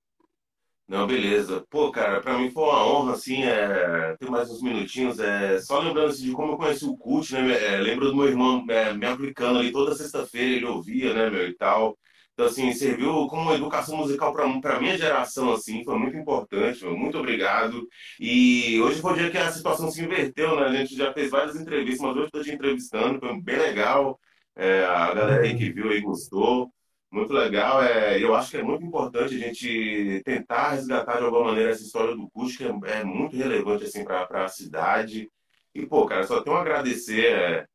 [0.88, 1.64] Não, beleza.
[1.70, 5.18] Pô, cara, pra mim foi uma honra, assim, é, ter mais uns minutinhos.
[5.20, 7.76] É, só lembrando assim, de como eu conheci o Cult, né?
[7.76, 11.48] É, lembro do meu irmão é, me aplicando ali toda sexta-feira, ele ouvia, né, meu,
[11.48, 11.96] e tal.
[12.34, 17.18] Então, assim, serviu como educação musical para a minha geração, assim, foi muito importante, muito
[17.18, 17.86] obrigado.
[18.18, 20.66] E hoje foi o dia que a situação se inverteu, né?
[20.66, 24.18] A gente já fez várias entrevistas, mas hoje estou te entrevistando, foi bem legal.
[24.56, 26.72] É, a galera aí que viu aí gostou.
[27.10, 27.82] Muito legal.
[27.82, 31.82] É, eu acho que é muito importante a gente tentar resgatar de alguma maneira essa
[31.82, 35.30] história do Cusco, que é, é muito relevante assim, para a cidade.
[35.74, 37.68] E, pô, cara, só tenho a agradecer.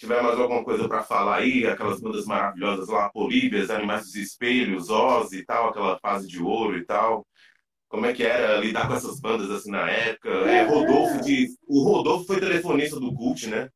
[0.00, 4.16] É, tiver mais alguma coisa para falar aí, aquelas bandas maravilhosas lá, Políbias, Animais dos
[4.16, 7.26] Espelhos, Oz e tal, aquela fase de ouro e tal.
[7.88, 10.28] Como é que era lidar com essas bandas assim na época?
[10.28, 11.48] É, Rodolfo de...
[11.68, 13.68] O Rodolfo foi telefonista do Cult, né?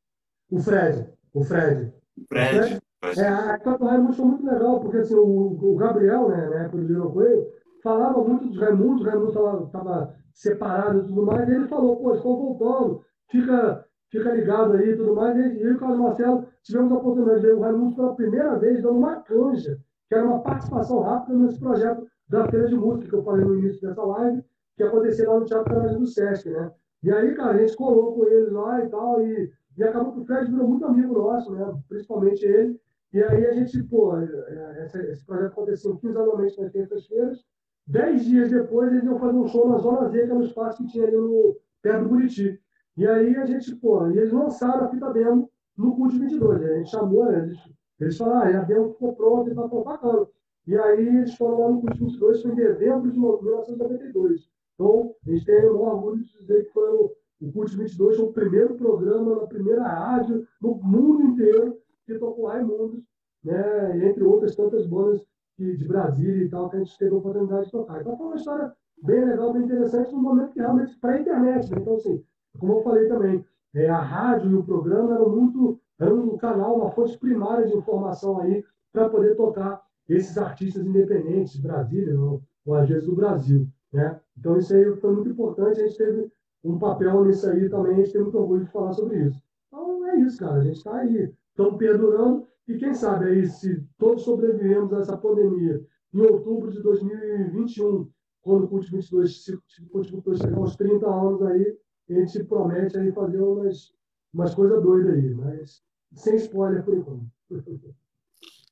[0.51, 1.09] O Fred.
[1.33, 1.93] O Fred.
[2.17, 2.59] O Fred.
[2.59, 2.85] O Fred
[3.21, 6.79] é, a Cato Raimundo foi muito legal, porque assim, o, o Gabriel, né, na época
[6.79, 7.47] do Lino Coelho,
[7.83, 12.15] falava muito dos Raimundos, o Raimundo estava separado e tudo mais, e ele falou, pô,
[12.15, 13.84] estão voltando, fica,
[14.19, 15.37] fica ligado aí e tudo mais.
[15.37, 18.57] E eu e o Carlos Marcelo tivemos a oportunidade de ver o Raimundo pela primeira
[18.59, 23.09] vez dando uma canja, que era uma participação rápida nesse projeto da Feira de Música,
[23.09, 24.43] que eu falei no início dessa live,
[24.77, 26.71] que acontecia lá no Teatro Canais do Sesc, né?
[27.03, 30.21] E aí, cara, a gente colou com eles lá e tal, e, e acabou que
[30.21, 31.75] o Fred virou muito amigo nosso, né?
[31.89, 32.81] Principalmente ele.
[33.13, 37.45] E aí a gente, pô, é, é, esse, esse projeto aconteceu quinzenalmente nas terças-feiras.
[37.87, 40.83] Dez dias depois, eles iam fazer um show na Zona Z, que era um espaço
[40.83, 42.59] que tinha ali no, perto do Buriti.
[42.97, 46.63] E aí a gente, pô, e eles lançaram a fita demo no Cult 22.
[46.63, 47.59] A gente chamou, eles,
[48.01, 50.27] eles falaram, ah, a demo ficou pronta e tá tão bacana.
[50.67, 54.49] E aí eles foram lá no Cult 22, foi em dezembro de 1992.
[54.75, 58.27] Então, a gente tem o orgulho de dizer que foi o, o Cult 22 foi
[58.27, 63.03] o primeiro programa na primeira rádio no mundo inteiro que tocou Raimundos,
[63.43, 65.23] né, entre outras tantas bandas
[65.59, 68.01] de, de Brasília e tal, que a gente teve a oportunidade de tocar.
[68.01, 68.73] Então foi uma história
[69.03, 71.71] bem legal, bem interessante, num momento que realmente para a internet.
[71.71, 71.79] Né?
[71.81, 72.25] Então, assim,
[72.59, 73.45] como eu falei também,
[73.75, 77.77] é, a rádio e o programa eram muito, eram um canal, uma fonte primária de
[77.77, 83.17] informação aí para poder tocar esses artistas independentes de Brasília, ou, ou às vezes do
[83.17, 83.67] Brasil.
[83.93, 84.21] Né?
[84.39, 86.31] Então isso aí foi muito importante, a gente teve
[86.63, 89.41] um papel nisso aí também, a gente tem muito orgulho de falar sobre isso.
[89.69, 92.47] Então é isso, cara, a gente está aí estão perdurando.
[92.67, 98.09] E quem sabe aí, se todos sobrevivemos a essa pandemia, em outubro de 2021,
[98.43, 101.77] quando o Cult 22, se o Cult 22 chegar aos 30 anos aí,
[102.11, 103.93] a gente promete aí fazer umas,
[104.33, 105.83] umas coisas doidas aí, mas
[106.15, 107.27] sem spoiler por enquanto.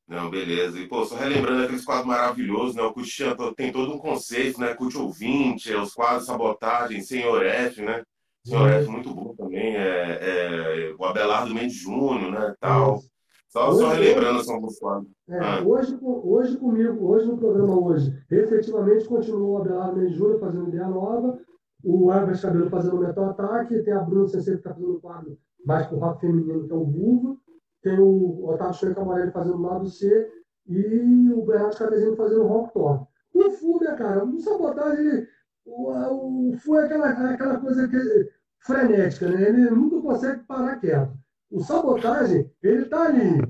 [0.07, 0.79] Não, beleza.
[0.79, 2.83] E, pô, só relembrando aqueles quadros maravilhosos, né?
[2.83, 3.11] O Cult
[3.57, 4.75] tem todo um conceito, né?
[4.75, 8.03] Cult ouvinte, é os quadros sabotagem, senhor F, né?
[8.45, 13.01] Senhor F muito bom também, é, é, o Abelardo Mendes Júnior, né, tal.
[13.49, 15.07] Só, hoje, só relembrando São Gonçalo.
[15.29, 15.63] É, ah.
[15.65, 20.89] hoje, hoje comigo, hoje no programa hoje, efetivamente continuou o Abelardo Mendes Júnior fazendo ideia
[20.89, 21.39] nova,
[21.85, 25.87] o Everett Cabelo fazendo metal ataque, tem a Bruna Sensei que está fazendo quadro mais
[25.87, 27.37] com rock feminino, que é o Vulva,
[27.83, 30.31] tem o Otávio Shoei Camarelli fazendo o lado C
[30.67, 33.07] e o Bernardo Catezinho fazendo rock top.
[33.35, 34.25] O Fu, né, cara?
[34.25, 35.27] O sabotagem,
[35.65, 38.31] o, o Fu é aquela, aquela coisa que,
[38.61, 39.49] frenética, né?
[39.49, 41.13] Ele nunca consegue parar quieto.
[41.51, 43.41] O sabotagem, ele tá ali,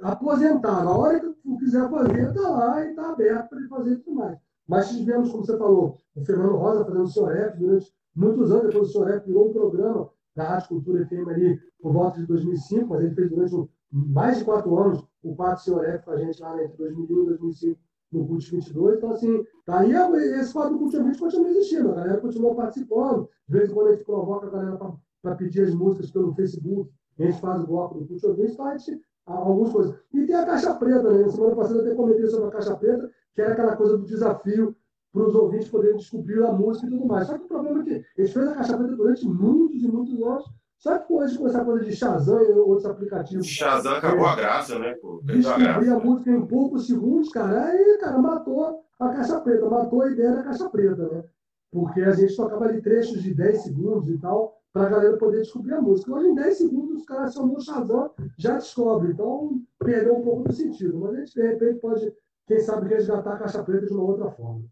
[0.00, 0.88] aposentado.
[0.88, 4.16] A hora que tu quiser fazer, tá lá e tá aberto para ele fazer tudo
[4.16, 4.38] mais.
[4.66, 8.94] Mas tivemos, como você falou, o Fernando Rosa fazendo o F durante muitos anos, depois
[8.94, 13.02] o F virou um programa da Rádio Cultura FM ali por volta de 2005, mas
[13.02, 16.40] ele fez durante um, mais de quatro anos o Pato Senhor F com a gente
[16.40, 17.80] lá entre 2001 e 2005
[18.12, 18.96] no Cult 22.
[18.96, 23.28] Então, assim, tá aí esse quadro do Cult 20 continua existindo, a galera continua participando.
[23.48, 24.78] De vez em quando a gente provoca a galera
[25.22, 28.66] para pedir as músicas pelo Facebook, a gente faz o bloco do Cult 20, então
[28.66, 29.96] a gente, algumas coisas.
[30.12, 31.22] E tem a Caixa Preta, né?
[31.22, 34.04] Na semana passada eu até comentei sobre a Caixa Preta, que era aquela coisa do
[34.04, 34.76] desafio
[35.12, 37.26] para os ouvintes poderem descobrir a música e tudo mais.
[37.26, 40.20] Só que o problema é que gente fez a Caixa Preta durante muitos e muitos
[40.22, 40.44] anos,
[40.78, 43.46] só que hoje com essa coisa de Shazam e outros aplicativos.
[43.46, 44.94] Shazam acabou é, a graça, né?
[44.94, 49.68] Pô, descobrir a, a, música em poucos segundos, cara, aí, cara, matou a caixa preta,
[49.68, 51.24] matou a ideia da caixa preta, né?
[51.70, 55.38] Porque a gente tocava ali trechos de 10 segundos e tal, para a galera poder
[55.38, 56.12] descobrir a música.
[56.12, 59.12] Hoje, em 10 segundos, os caras chamam o Shazam, já descobre.
[59.12, 60.98] Então, perdeu um pouco do sentido.
[60.98, 62.12] Mas a gente, de repente, pode,
[62.46, 64.64] quem sabe, resgatar a caixa preta de uma outra forma.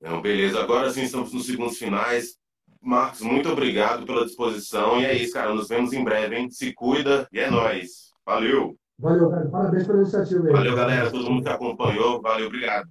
[0.00, 0.60] Não, beleza.
[0.60, 2.36] Agora sim, estamos nos segundos finais.
[2.80, 5.00] Marcos, muito obrigado pela disposição.
[5.00, 5.54] E é isso, cara.
[5.54, 6.50] Nos vemos em breve, hein?
[6.50, 8.10] Se cuida e é nóis.
[8.24, 8.76] Valeu.
[8.98, 9.48] Valeu, cara.
[9.48, 10.52] Parabéns pela iniciativa aí.
[10.52, 11.10] Valeu, galera.
[11.10, 12.20] Todo mundo que acompanhou.
[12.20, 12.88] Valeu, obrigado.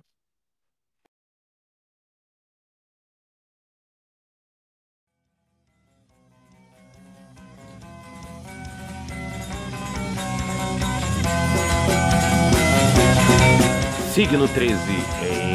[14.15, 14.79] Signo 13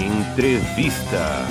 [0.05, 1.47] Entrevista.